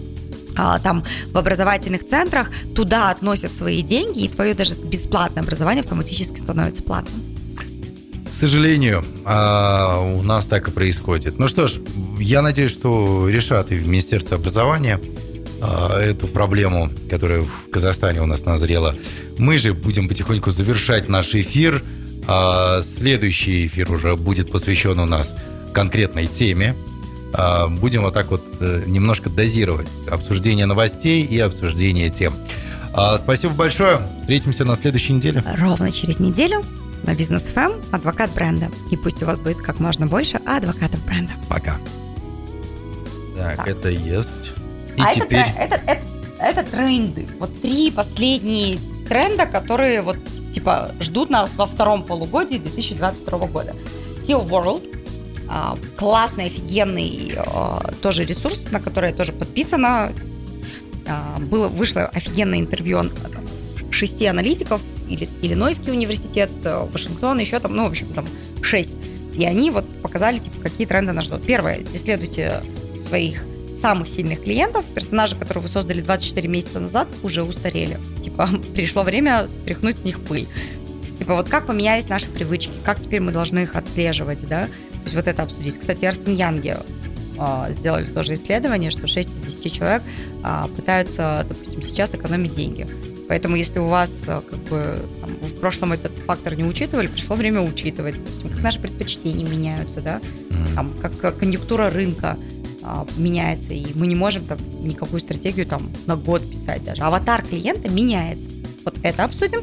[0.56, 6.38] а, там в образовательных центрах, туда относят свои деньги, и твое даже бесплатное образование автоматически
[6.38, 7.29] становится платным.
[8.30, 11.38] К сожалению, а, у нас так и происходит.
[11.38, 11.80] Ну что ж,
[12.18, 15.00] я надеюсь, что решат и в Министерстве образования
[15.60, 18.94] а, эту проблему, которая в Казахстане у нас назрела.
[19.36, 21.82] Мы же будем потихоньку завершать наш эфир.
[22.28, 25.36] А, следующий эфир уже будет посвящен у нас
[25.74, 26.76] конкретной теме.
[27.80, 32.34] Будем вот так вот э, немножко дозировать обсуждение новостей и обсуждение тем.
[33.18, 34.00] Спасибо большое.
[34.18, 35.44] Встретимся на следующей неделе.
[35.56, 36.64] Ровно через неделю
[37.04, 38.70] на Бизнес ФМ адвокат бренда.
[38.90, 41.32] И пусть у вас будет как можно больше адвокатов бренда.
[41.48, 41.78] Пока.
[43.36, 43.68] Так, так.
[43.68, 44.52] это есть.
[44.96, 45.44] И а теперь...
[45.56, 46.02] это, это, это,
[46.40, 47.26] это тренды.
[47.38, 50.18] Вот три последние тренда, которые вот
[50.52, 53.74] типа ждут нас во втором полугодии 2022 года.
[54.26, 54.96] SEO World,
[55.48, 60.12] а, классный, офигенный а, тоже ресурс, на который я тоже подписана.
[61.40, 63.10] Было, вышло офигенное интервью
[63.90, 68.26] шести аналитиков, или Иллинойский университет, э, Вашингтон, еще там, ну, в общем, там
[68.62, 68.94] шесть.
[69.34, 71.42] И они вот показали, типа, какие тренды нас ждут.
[71.44, 72.62] Первое, исследуйте
[72.94, 73.44] своих
[73.80, 77.98] самых сильных клиентов, персонажи, которые вы создали 24 месяца назад, уже устарели.
[78.22, 80.46] Типа, пришло время стряхнуть с них пыль.
[81.18, 84.66] Типа, вот как поменялись наши привычки, как теперь мы должны их отслеживать, да?
[84.66, 85.78] То есть вот это обсудить.
[85.78, 86.78] Кстати, Эрстен Янге
[87.38, 90.02] э, сделали тоже исследование, что 6 из 10 человек
[90.44, 92.86] э, пытаются, допустим, сейчас экономить деньги.
[93.30, 97.36] Поэтому если у вас э, как бы там, в прошлом этот фактор не учитывали, пришло
[97.36, 100.20] время учитывать, допустим, как наши предпочтения меняются, да,
[100.74, 102.36] там, как конъюнктура рынка
[102.82, 107.04] а, меняется, и мы не можем там никакую стратегию там на год писать даже.
[107.04, 108.48] Аватар клиента меняется.
[108.84, 109.60] Вот это обсудим.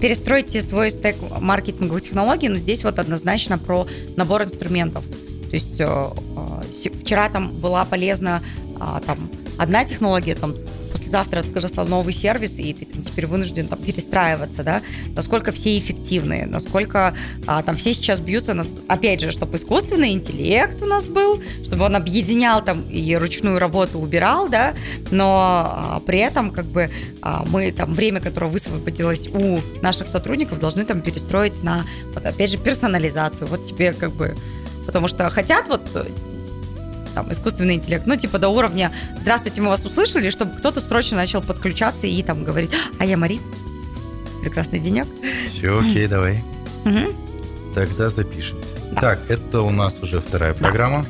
[0.00, 5.04] Перестройте свой стек маркетинговых технологий, но здесь вот однозначно про набор инструментов.
[5.50, 8.42] То есть э, э, вчера там была полезна
[8.80, 10.54] а, там одна технология, там
[11.08, 14.82] завтра открылся новый сервис, и ты там, теперь вынужден там, перестраиваться, да,
[15.14, 17.14] насколько все эффективные, насколько
[17.46, 21.84] а, там все сейчас бьются, над, опять же, чтобы искусственный интеллект у нас был, чтобы
[21.84, 24.74] он объединял там и ручную работу убирал, да,
[25.10, 26.90] но а, при этом как бы
[27.22, 32.50] а, мы там время, которое высвободилось у наших сотрудников, должны там перестроить на, вот опять
[32.50, 33.48] же, персонализацию.
[33.48, 34.34] Вот тебе как бы
[34.86, 35.82] потому что хотят вот
[37.14, 41.42] там, искусственный интеллект, ну, типа до уровня «Здравствуйте, мы вас услышали», чтобы кто-то срочно начал
[41.42, 43.40] подключаться и там говорить «А я Мари,
[44.42, 45.06] прекрасный денек».
[45.48, 46.42] Все, окей, давай.
[46.84, 47.74] Угу.
[47.74, 48.74] Тогда запишемся.
[48.92, 49.00] Да.
[49.00, 50.58] Так, это у нас уже вторая да.
[50.58, 51.06] программа.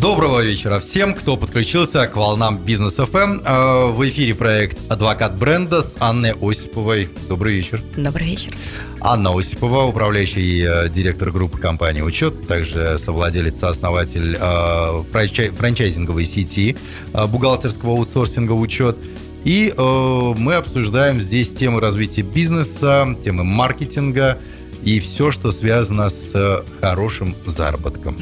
[0.00, 3.40] Доброго вечера всем, кто подключился к волнам Бизнес ФМ.
[3.44, 7.08] Э, в эфире проект «Адвокат бренда» с Анной Осиповой.
[7.28, 7.82] Добрый вечер.
[7.96, 8.52] Добрый вечер.
[9.00, 16.76] Анна Осипова, управляющий э, директор группы компании «Учет», также совладелец, основатель э, франчайзинговой сети
[17.12, 18.96] бухгалтерского аутсорсинга «Учет».
[19.44, 24.36] И мы обсуждаем здесь темы развития бизнеса, темы маркетинга
[24.82, 28.16] и все, что связано с хорошим заработком.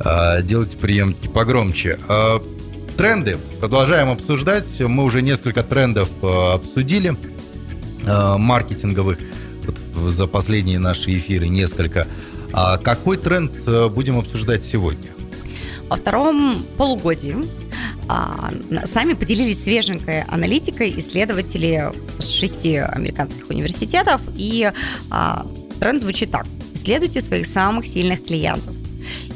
[0.00, 1.98] А, делайте приемки погромче.
[2.08, 2.42] А,
[2.96, 3.38] тренды.
[3.60, 4.80] Продолжаем обсуждать.
[4.80, 7.16] Мы уже несколько трендов э, обсудили,
[8.06, 9.18] маркетинговых,
[9.64, 12.06] вот за последние наши эфиры несколько.
[12.52, 13.52] А какой тренд
[13.92, 15.10] будем обсуждать сегодня?
[15.88, 17.36] Во втором полугодии
[18.08, 18.50] а,
[18.84, 24.20] с нами поделились свеженькой аналитикой исследователи шести американских университетов.
[24.36, 24.70] И
[25.10, 25.46] а,
[25.80, 26.46] тренд звучит так.
[26.72, 28.74] Исследуйте своих самых сильных клиентов.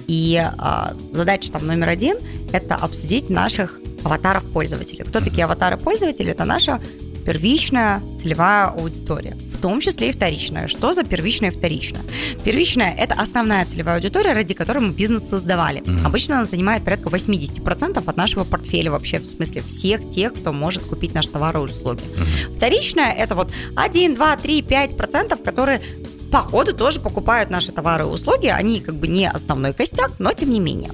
[0.09, 2.17] И а, задача там номер один–
[2.53, 5.05] это обсудить наших аватаров пользователей.
[5.05, 6.31] Кто такие аватары пользователей?
[6.31, 6.81] Это наша
[7.27, 10.67] первичная целевая аудитория, в том числе и вторичная.
[10.67, 12.01] Что за первичная и вторичная?
[12.43, 15.83] Первичная– это основная целевая аудитория, ради которой мы бизнес создавали.
[15.83, 16.07] Mm-hmm.
[16.07, 20.85] Обычно она занимает порядка 80% от нашего портфеля вообще, в смысле всех тех, кто может
[20.85, 22.01] купить наш товар и услуги.
[22.01, 22.57] Mm-hmm.
[22.57, 25.83] Вторичная– это вот 1, 2, 3, 5%, которые
[26.31, 28.47] по ходу тоже покупают наши товары и услуги.
[28.47, 30.91] Они как бы не основной костяк, но тем не менее.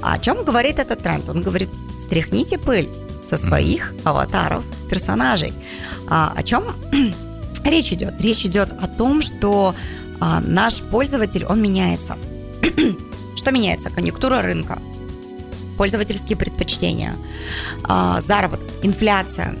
[0.00, 1.28] О чем говорит этот тренд?
[1.28, 2.88] Он говорит, стряхните пыль
[3.22, 5.52] со своих аватаров персонажей.
[6.08, 6.64] А, о чем
[7.64, 8.20] речь идет?
[8.20, 9.74] Речь идет о том, что
[10.20, 12.16] а, наш пользователь, он меняется.
[13.36, 13.90] что меняется?
[13.90, 14.78] Конъюнктура рынка,
[15.76, 17.16] пользовательские предпочтения,
[17.84, 19.56] а, заработок, инфляция,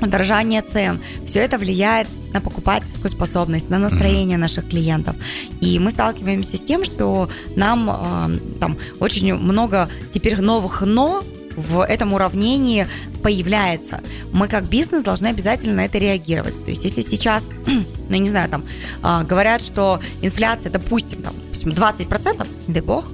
[0.00, 1.00] удорожание цен.
[1.24, 4.40] Все это влияет на покупательскую способность, на настроение mm-hmm.
[4.40, 5.16] наших клиентов.
[5.60, 11.24] И мы сталкиваемся с тем, что нам э, там очень много теперь новых но
[11.56, 12.88] в этом уравнении
[13.22, 14.00] появляется.
[14.32, 16.62] Мы как бизнес должны обязательно на это реагировать.
[16.64, 18.64] То есть если сейчас, ну, я не знаю, там,
[19.02, 23.04] э, говорят, что инфляция, допустим, там, допустим, 20%, не дай бог,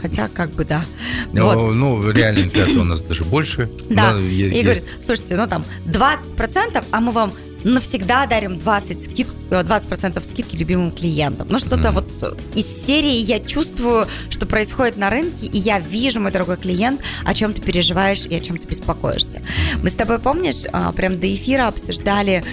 [0.00, 0.84] хотя как бы да.
[1.32, 1.74] Ну, вот.
[1.74, 3.70] ну реальная инфляция у нас даже больше.
[3.88, 7.32] Да, и говорит, слушайте, ну там 20%, а мы вам
[7.64, 11.48] навсегда дарим 20 скид, 20% э, скидки любимым клиентам.
[11.50, 11.92] Ну, что-то mm-hmm.
[11.92, 17.00] вот из серии я чувствую, что происходит на рынке, и я вижу, мой дорогой клиент,
[17.24, 19.42] о чем ты переживаешь и о чем ты беспокоишься.
[19.82, 22.44] Мы с тобой, помнишь, а, прям до эфира обсуждали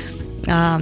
[0.47, 0.81] а,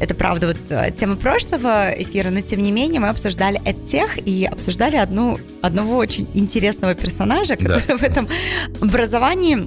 [0.00, 4.44] это правда вот э, тема прошлого эфира, но тем не менее мы обсуждали тех и
[4.44, 7.96] обсуждали одну, одного очень интересного персонажа, который да.
[7.96, 8.28] в этом
[8.80, 9.66] образовании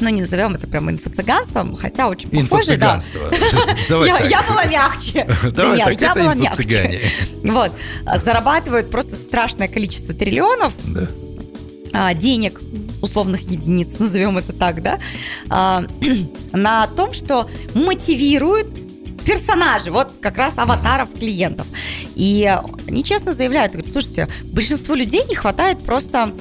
[0.00, 3.00] ну, не назовем это прям инфо-цыганством, хотя очень похоже, да.
[3.88, 5.26] я, была мягче.
[6.00, 7.02] Я была мягче.
[7.44, 7.72] Вот.
[8.24, 10.74] Зарабатывают просто страшное количество триллионов
[11.92, 12.60] а, денег,
[13.00, 14.98] условных единиц, назовем это так, да,
[15.48, 15.84] а,
[16.52, 18.68] на том, что мотивируют
[19.24, 21.66] персонажи, вот как раз аватаров клиентов.
[22.14, 22.50] И
[22.86, 26.32] они честно заявляют, говорят, слушайте, большинству людей не хватает просто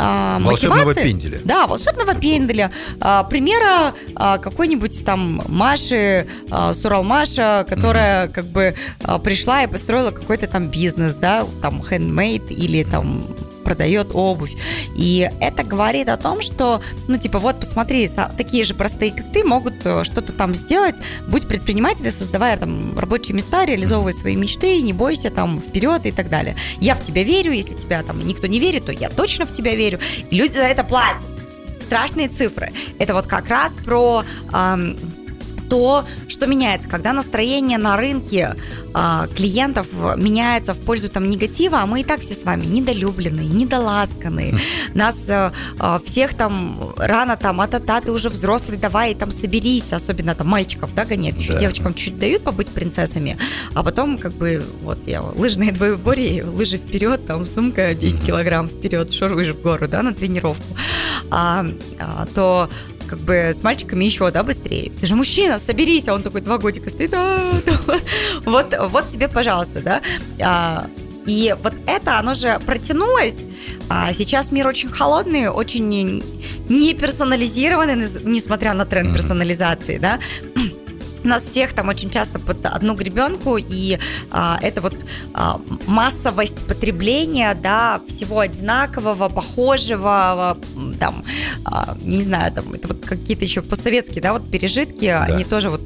[0.00, 1.10] а, волшебного мотивации.
[1.10, 1.40] пенделя.
[1.44, 2.70] Да, волшебного пенделя.
[3.00, 8.32] А, примера а, какой-нибудь там Маши, а, Суралмаша, которая mm-hmm.
[8.32, 13.24] как бы а, пришла и построила какой-то там бизнес, да, там handmade или там
[13.62, 14.54] продает обувь.
[14.96, 19.44] И это говорит о том, что, ну, типа, вот, посмотри, такие же простые, как ты,
[19.44, 20.96] могут э, что-то там сделать.
[21.28, 26.28] Будь предпринимателем, создавая там рабочие места, реализовывай свои мечты, не бойся там вперед и так
[26.28, 26.56] далее.
[26.80, 29.74] Я в тебя верю, если тебя там никто не верит, то я точно в тебя
[29.74, 29.98] верю.
[30.30, 31.22] И люди за это платят.
[31.80, 32.72] Страшные цифры.
[32.98, 34.98] Это вот как раз про эм,
[35.70, 38.56] то, что меняется, когда настроение на рынке
[38.92, 43.46] э, клиентов меняется в пользу там негатива, а мы и так все с вами недолюбленные,
[43.46, 44.58] недоласканные.
[44.94, 45.50] Нас э,
[46.04, 51.04] всех там рано там, а-та-та, ты уже взрослый, давай там соберись, особенно там мальчиков, да,
[51.04, 51.60] гонят, еще да.
[51.60, 53.38] девочкам чуть дают побыть принцессами,
[53.74, 59.12] а потом как бы вот я лыжные двоеборье, лыжи вперед, там сумка 10 килограмм вперед,
[59.12, 60.76] шуруешь в гору, да, на тренировку,
[61.30, 61.64] а,
[62.00, 62.68] а, то
[63.10, 64.92] как бы с мальчиками еще, да, быстрее.
[65.00, 67.40] Ты же мужчина, соберись, а он такой два годика стоит, да.
[68.44, 70.00] Вот, вот тебе, пожалуйста, да.
[70.40, 70.86] А,
[71.26, 73.42] и вот это, оно же протянулось.
[73.88, 76.22] А сейчас мир очень холодный, очень
[76.68, 80.20] не персонализированный, несмотря на тренд персонализации, да
[81.24, 83.98] нас всех там очень часто под одну гребенку, и
[84.30, 84.99] а, это вот а,
[85.86, 90.56] массовость потребления, да, всего одинакового, похожего,
[90.98, 91.24] там,
[91.64, 95.24] а, не знаю, там, это вот какие-то еще постсоветские, да, вот пережитки, да.
[95.24, 95.80] они тоже вот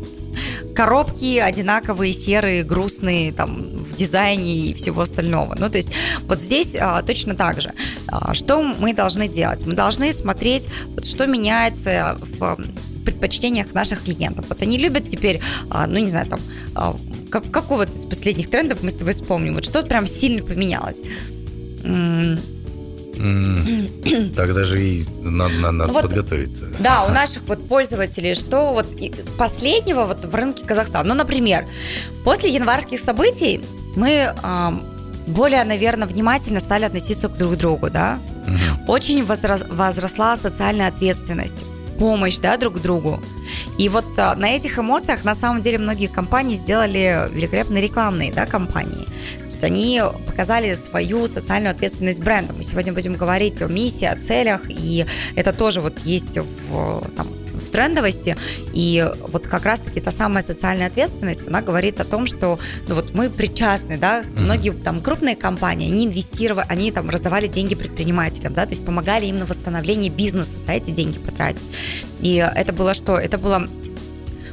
[0.75, 5.55] коробки одинаковые, серые, грустные, там, в дизайне и всего остального.
[5.59, 5.91] Ну, то есть
[6.27, 7.73] вот здесь а, точно так же.
[8.09, 9.65] А, что мы должны делать?
[9.67, 12.59] Мы должны смотреть, вот, что меняется в
[13.05, 14.47] предпочтениях наших клиентов.
[14.49, 16.41] Вот они любят теперь, а, ну не знаю, там,
[16.75, 16.97] а,
[17.35, 21.03] как, какого из последних трендов мы с тобой вспомним, вот что прям сильно поменялось.
[24.37, 26.67] Так даже и надо, надо вот, подготовиться.
[26.79, 28.87] Да, у наших вот пользователей, что вот
[29.37, 31.09] последнего вот в рынке Казахстана.
[31.09, 31.67] Ну, например,
[32.25, 33.61] после январских событий
[33.97, 34.33] мы
[35.27, 38.21] более, наверное, внимательно стали относиться к друг другу, да.
[38.47, 38.93] Угу.
[38.93, 41.65] очень возросла социальная ответственность
[42.05, 43.19] помощь да, друг другу.
[43.79, 48.45] И вот а, на этих эмоциях на самом деле многие компании сделали великолепные рекламные да,
[48.45, 49.07] кампании.
[49.39, 52.53] То есть они показали свою социальную ответственность бренда.
[52.53, 57.27] Мы сегодня будем говорить о миссии, о целях, и это тоже вот есть в, там,
[57.75, 58.37] трендовости.
[58.73, 63.15] И вот как раз-таки та самая социальная ответственность, она говорит о том, что ну, вот
[63.15, 64.41] мы причастны, да, mm-hmm.
[64.41, 69.27] многие там крупные компании, они инвестировали, они там раздавали деньги предпринимателям, да, то есть помогали
[69.27, 71.67] им на восстановление бизнеса, да, эти деньги потратить.
[72.21, 73.19] И это было что?
[73.19, 73.69] Это было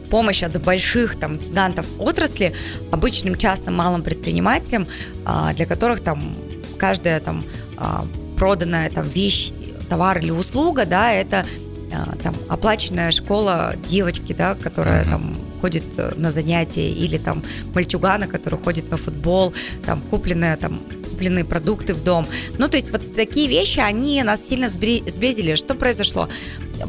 [0.09, 2.55] помощь от больших там гигантов отрасли
[2.91, 4.87] обычным частным малым предпринимателям,
[5.25, 6.35] а, для которых там
[6.79, 7.45] каждая там
[7.77, 8.03] а,
[8.35, 9.51] проданная там вещь,
[9.91, 11.45] товар или услуга, да, это
[12.23, 15.09] там оплаченная школа девочки, да, которая uh-huh.
[15.09, 19.53] там ходит э, на занятия, или там мальчугана, который ходит на футбол,
[19.85, 20.79] там купленная там
[21.21, 22.25] купленные продукты в дом.
[22.57, 25.53] Ну, то есть вот такие вещи, они нас сильно сблизили.
[25.53, 26.27] Что произошло?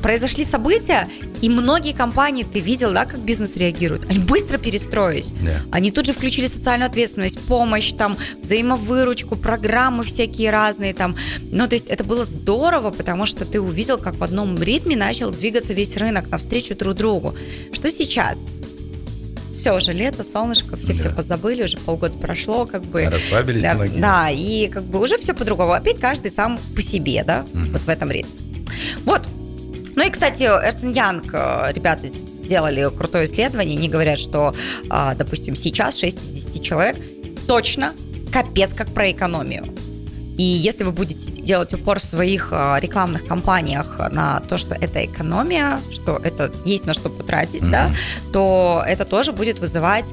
[0.03, 1.07] Произошли события,
[1.43, 4.09] и многие компании, ты видел, да, как бизнес реагирует?
[4.09, 5.33] Они быстро перестроились.
[5.33, 5.59] Yeah.
[5.71, 11.15] Они тут же включили социальную ответственность, помощь, там, взаимовыручку, программы всякие разные там.
[11.51, 15.31] Ну, то есть это было здорово, потому что ты увидел, как в одном ритме начал
[15.31, 17.35] двигаться весь рынок навстречу друг другу.
[17.71, 18.47] Что сейчас?
[19.63, 20.95] Все уже лето, солнышко, все да.
[20.95, 23.05] все позабыли, уже полгода прошло, как бы.
[23.05, 24.01] Расслабились да, многие.
[24.01, 25.71] Да, и как бы уже все по-другому.
[25.71, 27.67] Опять каждый сам по себе, да, угу.
[27.73, 28.33] вот в этом ритме.
[29.05, 29.23] Вот.
[29.95, 34.53] Ну и, кстати, Эрстен Янг, э, ребята сделали крутое исследование, они говорят, что,
[34.91, 36.97] а, допустим, сейчас 6 из 10 человек
[37.47, 37.93] точно
[38.33, 39.65] капец как про экономию.
[40.43, 45.05] И если вы будете делать упор в своих а, рекламных кампаниях на то, что это
[45.05, 47.71] экономия, что это есть на что потратить, mm-hmm.
[47.71, 47.91] да,
[48.33, 50.13] то это тоже будет вызывать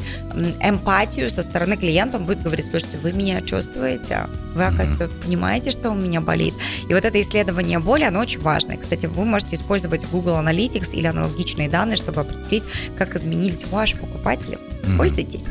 [0.62, 2.18] эмпатию со стороны клиента.
[2.18, 5.24] Он будет говорить, слушайте, вы меня чувствуете, вы, оказывается, mm-hmm.
[5.26, 6.54] понимаете, что у меня болит.
[6.88, 8.78] И вот это исследование боли, оно очень важное.
[8.78, 12.68] Кстати, вы можете использовать Google Analytics или аналогичные данные, чтобы определить,
[13.00, 14.60] как изменились ваши покупатели.
[14.60, 14.98] Mm-hmm.
[14.98, 15.46] Пользуйтесь.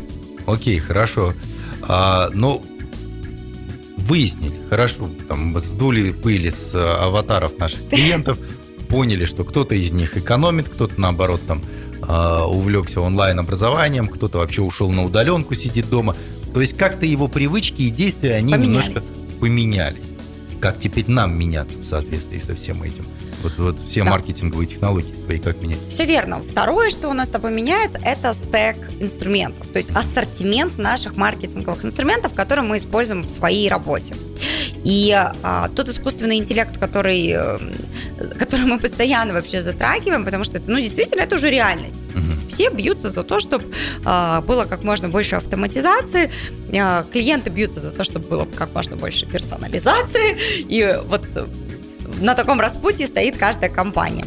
[0.47, 1.35] Окей, хорошо.
[1.83, 2.63] А, ну,
[4.09, 8.39] выяснили, хорошо, там сдули пыли с э, аватаров наших клиентов,
[8.89, 11.63] поняли, что кто-то из них экономит, кто-то наоборот там
[12.03, 16.17] э, увлекся онлайн-образованием, кто-то вообще ушел на удаленку, сидит дома.
[16.55, 18.89] То есть как-то его привычки и действия, они поменялись.
[18.89, 19.99] немножко поменялись.
[20.61, 23.05] Как теперь нам меняться в соответствии со всем этим?
[23.43, 24.11] Вот, вот все да.
[24.11, 25.79] маркетинговые технологии свои как менять?
[25.89, 26.41] Все верно.
[26.41, 29.67] Второе, что у нас с тобой меняется, это стек инструментов.
[29.69, 34.15] То есть ассортимент наших маркетинговых инструментов, которые мы используем в своей работе.
[34.85, 35.13] И
[35.43, 37.59] а, тот искусственный интеллект, который, э,
[38.39, 41.99] который мы постоянно вообще затрагиваем, потому что это, ну, действительно, это уже реальность.
[42.15, 42.49] Угу.
[42.49, 43.73] Все бьются за то, чтобы
[44.05, 46.31] а, было как можно больше автоматизации,
[46.73, 50.65] а, клиенты бьются за то, чтобы было как можно больше персонализации.
[50.69, 51.27] И вот
[52.21, 54.25] на таком распутье стоит каждая компания.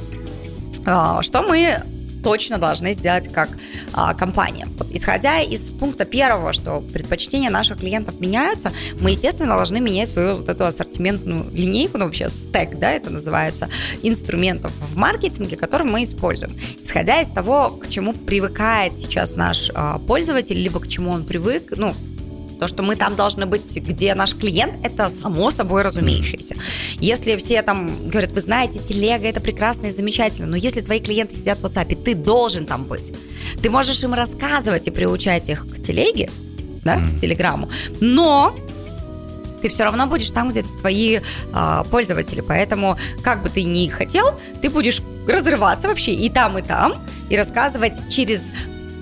[0.86, 1.82] А, что мы
[2.24, 3.50] точно должны сделать как
[3.94, 4.68] а, компания.
[4.78, 10.38] Вот, исходя из пункта первого, что предпочтения наших клиентов меняются, мы, естественно, должны менять свою
[10.38, 13.70] вот эту ассортиментную линейку, ну, вообще стек, да, это называется,
[14.04, 16.54] инструментов в маркетинге, которые мы используем.
[16.84, 21.74] Исходя из того, к чему привыкает сейчас наш а, пользователь, либо к чему он привык,
[21.76, 21.96] ну,
[22.62, 26.56] то, что мы там должны быть, где наш клиент, это само собой разумеющееся.
[27.00, 31.34] Если все там говорят, вы знаете, телега это прекрасно и замечательно, но если твои клиенты
[31.34, 33.14] сидят в WhatsApp, ты должен там быть.
[33.64, 36.30] Ты можешь им рассказывать и приучать их к телеге,
[36.84, 37.68] да, к телеграмму,
[38.00, 38.56] но
[39.64, 42.42] ты все равно будешь там, где твои э, пользователи.
[42.42, 47.38] Поэтому, как бы ты ни хотел, ты будешь разрываться вообще и там, и там, и
[47.38, 48.50] рассказывать через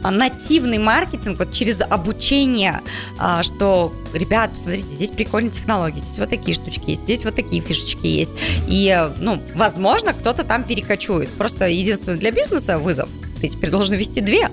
[0.03, 2.81] нативный маркетинг вот через обучение,
[3.17, 7.61] а, что, ребят, посмотрите, здесь прикольные технологии, здесь вот такие штучки есть, здесь вот такие
[7.61, 8.31] фишечки есть.
[8.67, 11.29] И, ну, возможно, кто-то там перекочует.
[11.31, 13.09] Просто единственное для бизнеса вызов
[13.41, 14.49] ты теперь должен вести две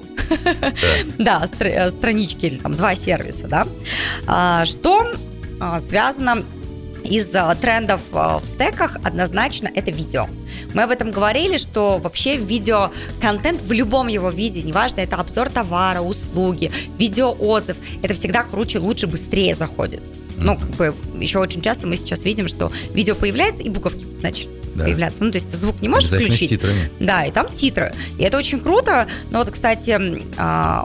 [1.18, 3.66] да, э, странички или там два сервиса, да.
[4.26, 5.12] А, что
[5.80, 6.44] связано
[7.02, 10.28] из трендов в стеках однозначно это видео.
[10.76, 16.02] Мы об этом говорили, что вообще видео-контент в любом его виде, неважно, это обзор товара,
[16.02, 20.02] услуги, видеоотзыв, это всегда круче, лучше, быстрее заходит.
[20.36, 24.50] Ну, как бы, еще очень часто мы сейчас видим, что видео появляется, и буковки начали
[24.76, 24.84] да.
[24.84, 25.24] появляться.
[25.24, 26.50] Ну, то есть ты звук не можешь включить.
[26.50, 26.90] Титрами.
[27.00, 27.94] Да, и там титры.
[28.18, 29.06] И это очень круто.
[29.30, 29.98] Но вот, кстати,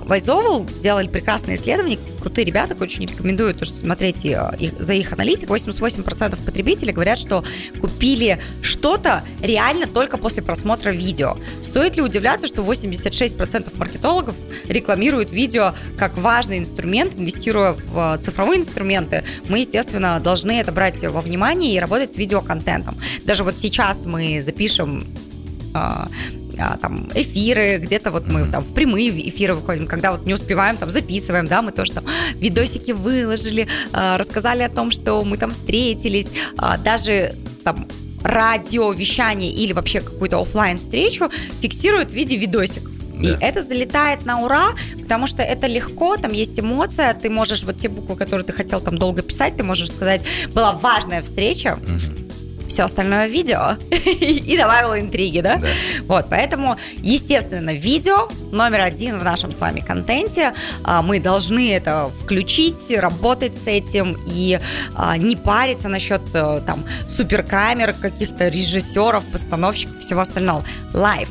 [0.07, 1.99] Вайзовал сделали прекрасное исследование.
[2.21, 5.49] Крутые ребята, очень рекомендую тоже смотреть э, их, за их аналитик.
[5.49, 7.43] 88% потребителей говорят, что
[7.79, 11.37] купили что-то реально только после просмотра видео.
[11.61, 14.35] Стоит ли удивляться, что 86% маркетологов
[14.67, 21.21] рекламируют видео как важный инструмент, инвестируя в цифровые инструменты, мы, естественно, должны это брать во
[21.21, 22.95] внимание и работать с видеоконтентом.
[23.25, 25.03] Даже вот сейчас мы запишем
[25.73, 26.07] а,
[26.57, 30.77] а, там эфиры, где-то вот мы там в прямые эфиры выходим, когда вот не успеваем,
[30.77, 32.03] там записываем, да, мы тоже там
[32.35, 36.27] видосики выложили, а, рассказали о том, что мы там встретились,
[36.57, 37.87] а, даже там
[38.23, 41.29] радиовещание или вообще какую-то офлайн встречу
[41.61, 42.91] фиксируют в виде видосиков.
[43.21, 44.69] И это залетает на ура,
[45.01, 48.81] потому что это легко, там есть эмоция, ты можешь вот те буквы, которые ты хотел
[48.81, 50.21] там долго писать, ты можешь сказать,
[50.53, 51.79] была важная встреча,
[52.71, 55.57] все остальное видео и добавила интриги, да?
[55.57, 55.67] да?
[56.07, 60.53] Вот, поэтому, естественно, видео номер один в нашем с вами контенте.
[60.83, 64.59] А, мы должны это включить, работать с этим и
[64.95, 70.63] а, не париться насчет э, там суперкамер, каких-то режиссеров, постановщиков, всего остального.
[70.93, 71.29] Live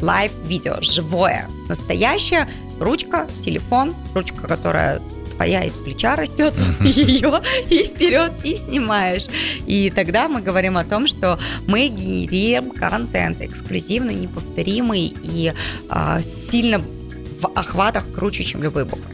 [0.00, 5.00] live-видео, живое, настоящее, ручка, телефон, ручка, которая
[5.40, 9.26] твоя из плеча растет, ее и вперед и снимаешь.
[9.66, 15.54] И тогда мы говорим о том, что мы генерируем контент эксклюзивный, неповторимый и
[15.88, 19.06] а, сильно в охватах круче, чем любой буквы.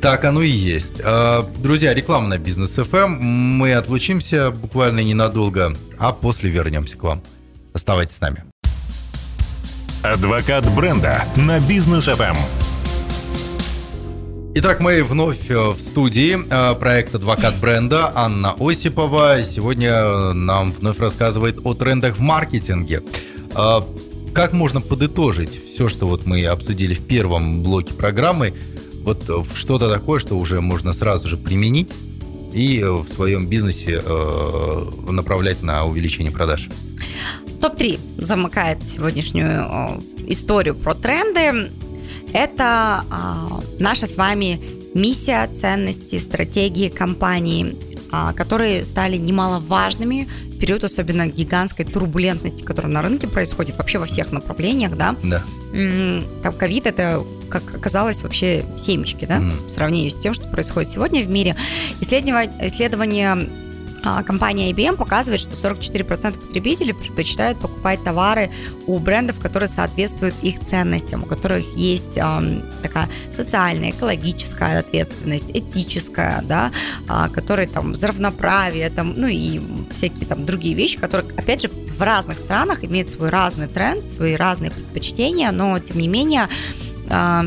[0.00, 1.02] Так оно и есть.
[1.04, 3.04] А, друзья, реклама на Бизнес FM.
[3.04, 3.22] Эм.
[3.22, 7.22] Мы отлучимся буквально ненадолго, а после вернемся к вам.
[7.74, 8.42] Оставайтесь с нами.
[10.02, 12.38] Адвокат бренда на Бизнес FM.
[14.58, 16.38] Итак, мы вновь э, в студии.
[16.48, 19.44] Э, проект «Адвокат бренда» Анна Осипова.
[19.44, 23.02] Сегодня э, нам вновь рассказывает о трендах в маркетинге.
[23.52, 28.54] Как можно подытожить все, что вот мы обсудили в первом блоке программы,
[29.02, 31.92] вот что-то такое, что уже можно сразу же применить
[32.54, 34.02] и в своем бизнесе
[35.06, 36.70] направлять на увеличение продаж?
[37.60, 41.70] Топ-3 замыкает сегодняшнюю историю про тренды.
[42.32, 44.60] Это а, наша с вами
[44.94, 47.76] миссия, ценности, стратегии компании,
[48.10, 54.06] а, которые стали немаловажными в период особенно гигантской турбулентности, которая на рынке происходит вообще во
[54.06, 55.14] всех направлениях, да?
[55.22, 55.42] Да.
[56.42, 59.66] Там ковид это, как оказалось, вообще семечки, да, mm.
[59.66, 61.56] в сравнении с тем, что происходит сегодня в мире.
[62.00, 63.48] Исследование, исследование
[64.26, 68.50] компания IBM показывает, что 44% потребителей предпочитают покупать товары
[68.86, 76.42] у брендов, которые соответствуют их ценностям, у которых есть э, такая социальная, экологическая ответственность, этическая,
[76.42, 76.72] да,
[77.08, 81.68] э, которые там за равноправие, там, ну и всякие там другие вещи, которые, опять же,
[81.68, 86.48] в разных странах имеют свой разный тренд, свои разные предпочтения, но тем не менее
[87.08, 87.42] э,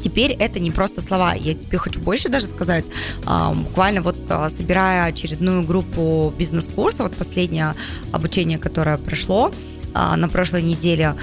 [0.00, 1.34] Теперь это не просто слова.
[1.34, 2.86] Я тебе хочу больше даже сказать.
[3.26, 7.74] А, буквально вот а, собирая очередную группу бизнес-курса, вот последнее
[8.12, 9.52] обучение, которое прошло
[9.94, 11.14] а, на прошлой неделе,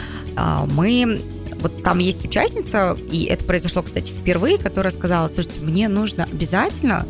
[0.68, 1.22] мы
[1.60, 7.06] вот там есть участница, и это произошло, кстати, впервые, которая сказала, слушайте, мне нужно обязательно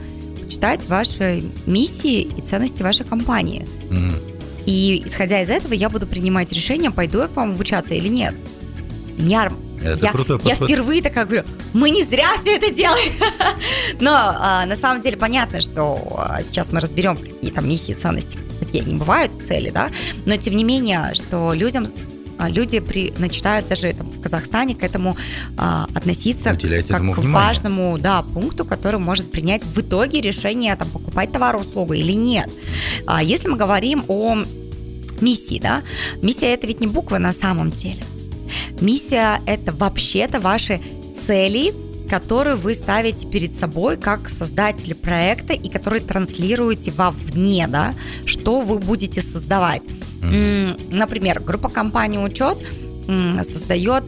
[0.47, 3.67] читать ваши миссии и ценности вашей компании.
[3.89, 4.35] Mm.
[4.65, 8.35] И исходя из этого, я буду принимать решение, пойду я к вам обучаться или нет.
[9.17, 9.51] Я
[9.93, 13.13] это я, крутой я впервые такая говорю, мы не зря все это делаем.
[13.99, 18.39] Но а, на самом деле понятно, что а, сейчас мы разберем, какие там миссии, ценности,
[18.59, 19.89] какие они бывают, цели, да.
[20.25, 21.85] Но тем не менее, что людям
[22.37, 25.15] а, люди при, начинают даже там, в Казахстане к этому
[25.57, 30.89] а, относиться Уделять как к важному да, пункту, который может принять в итоге решение там,
[30.89, 32.49] покупать товар, услугу или нет.
[33.07, 34.43] А, если мы говорим о
[35.21, 35.81] миссии, да,
[36.21, 38.03] миссия это ведь не буква на самом деле.
[38.81, 40.81] Миссия– это вообще-то ваши
[41.15, 41.73] цели,
[42.09, 47.93] которые вы ставите перед собой как создатели проекта и которые транслируете вовне, да,
[48.25, 49.81] что вы будете создавать.
[50.21, 50.95] Mm-hmm.
[50.95, 52.57] Например, группа компании «Учет»
[53.43, 54.03] создает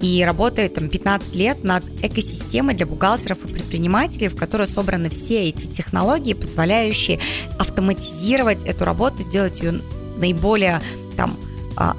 [0.00, 5.44] и работает там 15 лет над экосистемой для бухгалтеров и предпринимателей, в которой собраны все
[5.44, 7.20] эти технологии, позволяющие
[7.58, 9.80] автоматизировать эту работу, сделать ее
[10.18, 10.80] наиболее
[11.16, 11.36] там
[11.76, 11.96] а,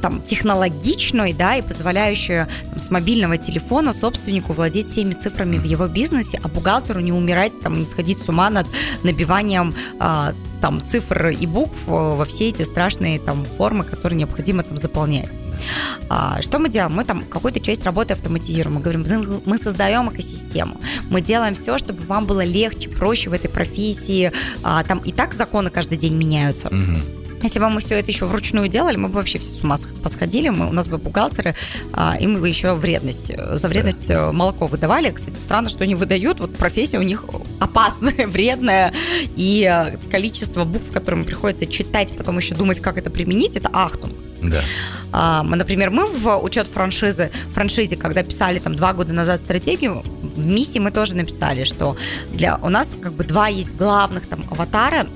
[0.00, 5.86] там, технологичной, да, и позволяющую там, с мобильного телефона собственнику владеть всеми цифрами в его
[5.88, 8.66] бизнесе, а бухгалтеру не умирать, там, не сходить с ума над
[9.02, 14.76] набиванием а, там, цифр и букв во все эти страшные там, формы, которые необходимо там
[14.76, 15.28] заполнять.
[16.08, 16.94] А, что мы делаем?
[16.94, 18.76] Мы там какую-то часть работы автоматизируем.
[18.76, 19.04] Мы говорим,
[19.44, 20.80] мы создаем экосистему.
[21.10, 24.32] Мы делаем все, чтобы вам было легче, проще в этой профессии.
[24.62, 26.68] А, там и так законы каждый день меняются.
[26.68, 29.76] Угу Если бы мы все это еще вручную делали, мы бы вообще все с ума
[30.02, 30.48] посходили.
[30.48, 31.54] Мы, у нас бы бухгалтеры,
[31.92, 34.28] а, и мы бы еще вредность, за вредность да.
[34.28, 35.10] Э, молоко выдавали.
[35.10, 36.40] Кстати, странно, что они выдают.
[36.40, 37.24] Вот профессия у них
[37.60, 38.92] опасная, вредная,
[39.36, 44.14] и э, количество букв, которые приходится читать, потом еще думать, как это применить, это ахтунг.
[44.42, 44.62] Да.
[45.12, 50.46] А, например, мы в учет франшизы, франшизе, когда писали там два года назад стратегию, в
[50.46, 51.96] миссии мы тоже написали, что
[52.32, 55.06] для у нас как бы два есть главных там аватара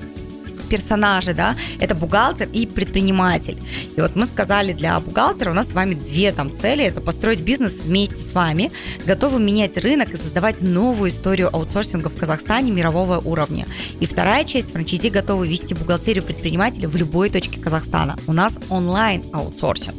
[0.73, 3.61] персонажи, да, это бухгалтер и предприниматель.
[3.95, 7.41] И вот мы сказали для бухгалтера, у нас с вами две там цели, это построить
[7.41, 8.71] бизнес вместе с вами,
[9.05, 13.67] готовы менять рынок и создавать новую историю аутсорсинга в Казахстане мирового уровня.
[13.99, 18.17] И вторая часть, франчайзи готовы вести бухгалтерию предпринимателя в любой точке Казахстана.
[18.25, 19.95] У нас онлайн аутсорсинг.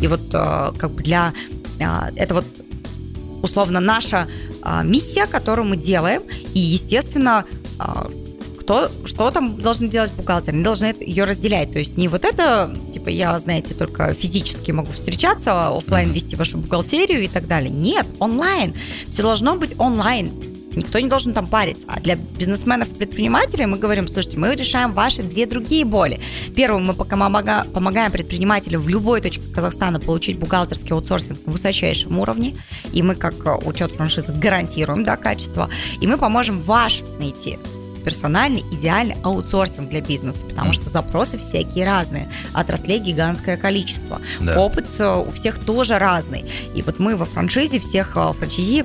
[0.00, 1.34] И вот э, как бы для
[1.78, 1.84] э,
[2.16, 2.46] это вот
[3.42, 4.28] условно наша
[4.64, 6.22] э, миссия, которую мы делаем,
[6.54, 7.44] и естественно
[8.66, 10.56] кто, что там должны делать бухгалтеры?
[10.56, 11.72] Они должны ее разделять.
[11.72, 16.58] То есть не вот это, типа, я, знаете, только физически могу встречаться, офлайн вести вашу
[16.58, 17.70] бухгалтерию и так далее.
[17.70, 18.74] Нет, онлайн.
[19.06, 20.32] Все должно быть онлайн.
[20.74, 21.86] Никто не должен там париться.
[21.86, 26.18] А для бизнесменов и предпринимателей мы говорим, слушайте, мы решаем ваши две другие боли.
[26.56, 32.56] Первым мы пока помогаем предпринимателю в любой точке Казахстана получить бухгалтерский аутсорсинг на высочайшем уровне.
[32.92, 35.70] И мы, как э, учет франшизы, гарантируем да, качество.
[36.00, 37.60] И мы поможем ваш найти
[38.06, 44.20] персональный, идеальный аутсорсинг для бизнеса, потому что запросы всякие разные, отраслей гигантское количество.
[44.40, 44.56] Да.
[44.60, 46.44] Опыт э, у всех тоже разный.
[46.74, 48.84] И вот мы во франшизе всех э, франчайзи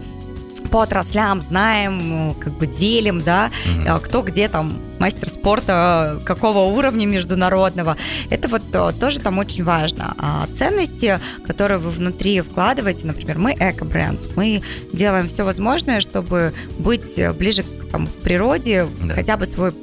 [0.72, 4.00] по отраслям знаем, как бы делим, да, угу.
[4.00, 7.98] кто где там мастер спорта, какого уровня международного.
[8.30, 8.62] Это вот
[9.00, 10.14] тоже там очень важно.
[10.18, 14.62] А ценности, которые вы внутри вкладываете, например, мы эко-бренд, мы
[14.94, 19.16] делаем все возможное, чтобы быть ближе там, к природе, да.
[19.16, 19.74] хотя бы свой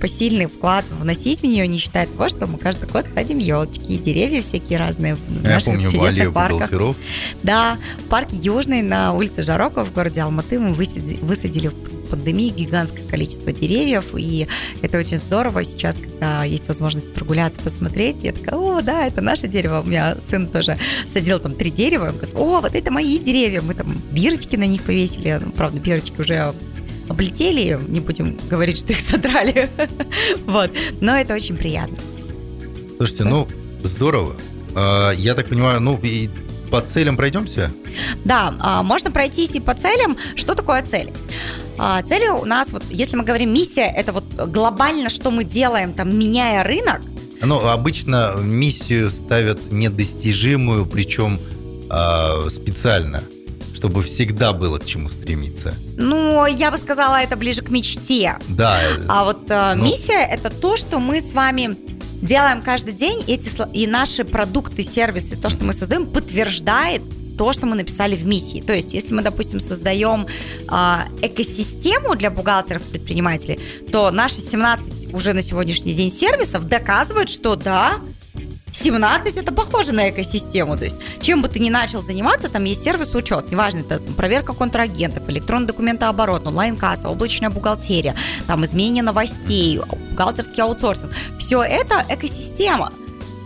[0.00, 3.98] посильный вклад вносить в нее, не считая того, что мы каждый год садим елочки и
[3.98, 6.70] деревья всякие разные в Я наших помню, чудесных парках.
[7.42, 11.74] Да, в парке Южный на улице Жарокова в городе Алматы мы высадили, высадили в
[12.10, 14.48] пандемии гигантское количество деревьев, и
[14.82, 15.64] это очень здорово.
[15.64, 19.82] Сейчас, когда есть возможность прогуляться, посмотреть, я такая, о, да, это наше дерево.
[19.84, 20.76] У меня сын тоже
[21.06, 23.62] садил там три дерева, он говорит, о, вот это мои деревья.
[23.62, 26.52] Мы там бирочки на них повесили, ну, правда, бирочки уже
[27.10, 29.68] облетели, не будем говорить, что их содрали.
[30.46, 30.70] вот.
[31.00, 31.98] Но это очень приятно.
[32.96, 33.48] Слушайте, ну,
[33.82, 34.36] здорово.
[34.74, 36.30] А, я так понимаю, ну, и
[36.70, 37.72] по целям пройдемся?
[38.24, 40.16] Да, а, можно пройтись и по целям.
[40.36, 41.10] Что такое цель?
[41.78, 45.92] А, цели у нас, вот, если мы говорим миссия, это вот глобально, что мы делаем,
[45.92, 47.00] там, меняя рынок.
[47.42, 51.40] Ну, обычно миссию ставят недостижимую, причем
[52.48, 53.24] специально
[53.80, 55.74] чтобы всегда было к чему стремиться?
[55.96, 58.36] Ну, я бы сказала, это ближе к мечте.
[58.48, 58.78] Да.
[59.08, 59.84] А вот э, ну...
[59.84, 61.78] миссия это то, что мы с вами
[62.20, 67.00] делаем каждый день, эти, и наши продукты, сервисы, то, что мы создаем, подтверждает
[67.38, 68.60] то, что мы написали в миссии.
[68.60, 70.74] То есть, если мы, допустим, создаем э,
[71.22, 73.58] экосистему для бухгалтеров и предпринимателей,
[73.90, 77.94] то наши 17 уже на сегодняшний день сервисов доказывают, что да,
[78.72, 80.76] 17 это похоже на экосистему.
[80.76, 83.50] То есть, чем бы ты ни начал заниматься, там есть сервис учет.
[83.50, 88.14] Неважно, это проверка контрагентов, электронный документооборот, онлайн-касса, облачная бухгалтерия,
[88.46, 91.12] там изменение новостей, бухгалтерский аутсорсинг.
[91.38, 92.92] Все это экосистема.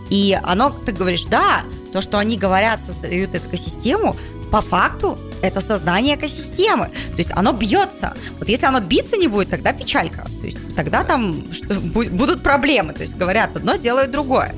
[0.09, 4.15] И оно, ты говоришь, да, то, что они говорят, создают эту экосистему,
[4.51, 6.85] по факту это создание экосистемы.
[6.85, 8.15] То есть оно бьется.
[8.39, 10.25] Вот если оно биться не будет, тогда печалька.
[10.41, 11.43] То есть тогда там
[11.93, 12.93] будут проблемы.
[12.93, 14.55] То есть говорят одно, делают другое.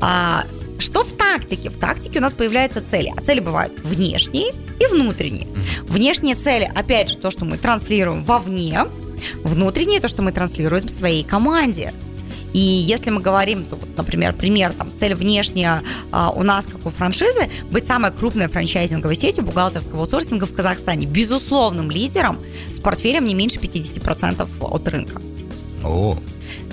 [0.00, 0.44] А,
[0.78, 1.68] что в тактике?
[1.68, 3.12] В тактике у нас появляются цели.
[3.16, 5.46] А цели бывают внешние и внутренние.
[5.82, 8.84] Внешние цели, опять же, то, что мы транслируем вовне.
[9.44, 11.92] Внутренние, то, что мы транслируем в своей команде.
[12.52, 16.84] И если мы говорим, то, вот, например, пример, там, цель внешняя а, у нас, как
[16.86, 22.38] у франшизы, быть самой крупной франчайзинговой сетью бухгалтерского аутсорсинга в Казахстане, безусловным лидером
[22.70, 25.22] с портфелем не меньше 50% от рынка.
[25.84, 26.16] О,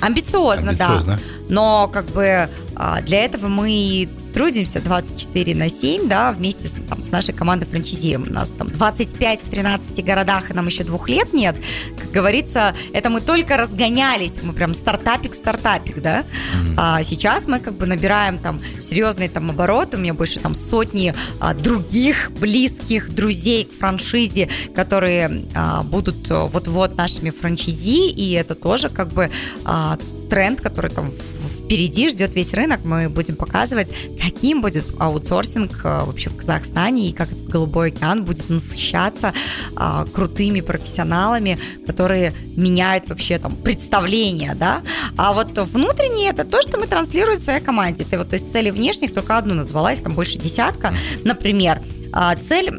[0.01, 1.53] амбициозно, амбициозно, да.
[1.53, 7.01] Но как бы а, для этого мы трудимся 24 на 7, да, вместе с, там,
[7.01, 8.17] с нашей командой франчайзи.
[8.17, 11.55] У нас там 25 в 13 городах, и нам еще двух лет нет.
[11.99, 16.19] Как говорится, это мы только разгонялись, мы прям стартапик-стартапик, да.
[16.19, 16.73] Mm-hmm.
[16.77, 21.15] А сейчас мы как бы набираем там серьезный там оборот, у меня больше там сотни
[21.39, 28.89] а, других близких друзей к франшизе, которые а, будут вот-вот нашими франчайзи, и это тоже
[28.89, 29.31] как бы
[29.65, 29.97] а,
[30.29, 31.36] тренд, который там в
[31.67, 32.79] впереди ждет весь рынок.
[32.85, 33.89] Мы будем показывать,
[34.23, 39.33] каким будет аутсорсинг э, вообще в Казахстане и как голубой океан будет насыщаться
[39.75, 44.81] а, крутыми профессионалами, которые меняют вообще там представление, да.
[45.17, 48.05] А вот внутреннее это то, что мы транслируем в своей команде.
[48.05, 50.95] Ты вот из целей внешних только одну назвала, их там больше десятка.
[51.25, 51.81] Например,
[52.13, 52.71] а, цель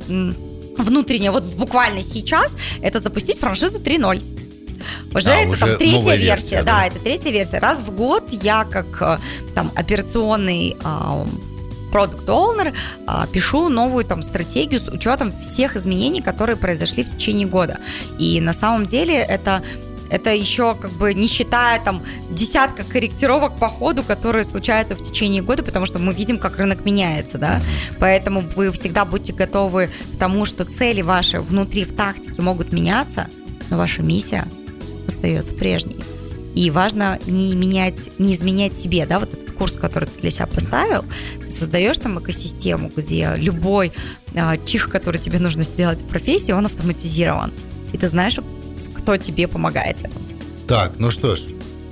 [0.78, 4.47] внутренняя, вот буквально сейчас, это запустить франшизу 3.0.
[5.14, 6.78] Уже а, это уже там третья версия, версия да?
[6.80, 7.58] да, это третья версия.
[7.58, 9.18] Раз в год я как э,
[9.54, 10.76] там операционный
[11.90, 12.74] продукт оунер
[13.32, 17.78] пишу новую там стратегию с учетом всех изменений, которые произошли в течение года.
[18.18, 19.62] И на самом деле это
[20.10, 25.42] это еще как бы не считая там десятка корректировок по ходу, которые случаются в течение
[25.42, 27.60] года, потому что мы видим, как рынок меняется, да.
[27.98, 33.28] Поэтому вы всегда будьте готовы к тому, что цели ваши внутри в тактике могут меняться,
[33.70, 34.44] но ваша миссия
[35.18, 35.96] остается прежней.
[36.54, 40.46] И важно не менять, не изменять себе, да, вот этот курс, который ты для себя
[40.46, 41.04] поставил,
[41.48, 43.92] создаешь там экосистему, где любой
[44.32, 47.52] э, чих, который тебе нужно сделать в профессии, он автоматизирован.
[47.92, 48.38] И ты знаешь,
[48.96, 50.22] кто тебе помогает в этом.
[50.66, 51.42] Так, ну что ж,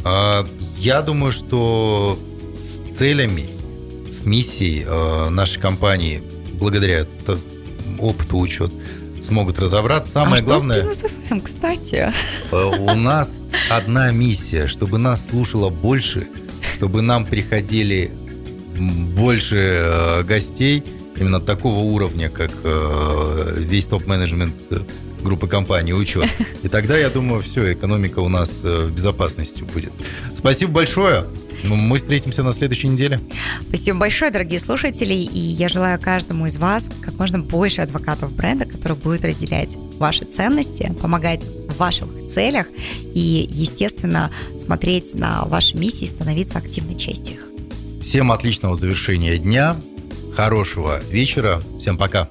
[0.04, 0.46] э,
[0.78, 2.18] я думаю, что
[2.60, 3.46] с целями,
[4.10, 6.22] с миссией э, нашей компании,
[6.54, 7.06] благодаря
[7.98, 8.72] опыту, учет,
[9.26, 10.12] смогут разобраться.
[10.12, 10.78] Самое а главное...
[10.78, 12.12] Что с бизнес FM, кстати?
[12.52, 16.28] Э, у нас одна миссия, чтобы нас слушало больше,
[16.74, 18.10] чтобы нам приходили
[18.78, 20.82] больше э, гостей
[21.16, 24.54] именно такого уровня, как э, весь топ-менеджмент
[25.22, 26.28] группы компаний учет.
[26.62, 29.92] И тогда, я думаю, все, экономика у нас в безопасности будет.
[30.34, 31.24] Спасибо большое.
[31.62, 33.20] Ну, мы встретимся на следующей неделе.
[33.68, 35.14] Спасибо большое, дорогие слушатели.
[35.14, 40.24] И я желаю каждому из вас как можно больше адвокатов бренда, которые будут разделять ваши
[40.24, 42.66] ценности, помогать в ваших целях
[43.14, 47.46] и, естественно, смотреть на ваши миссии и становиться активной частью их.
[48.00, 49.76] Всем отличного завершения дня,
[50.34, 51.60] хорошего вечера.
[51.78, 52.28] Всем пока.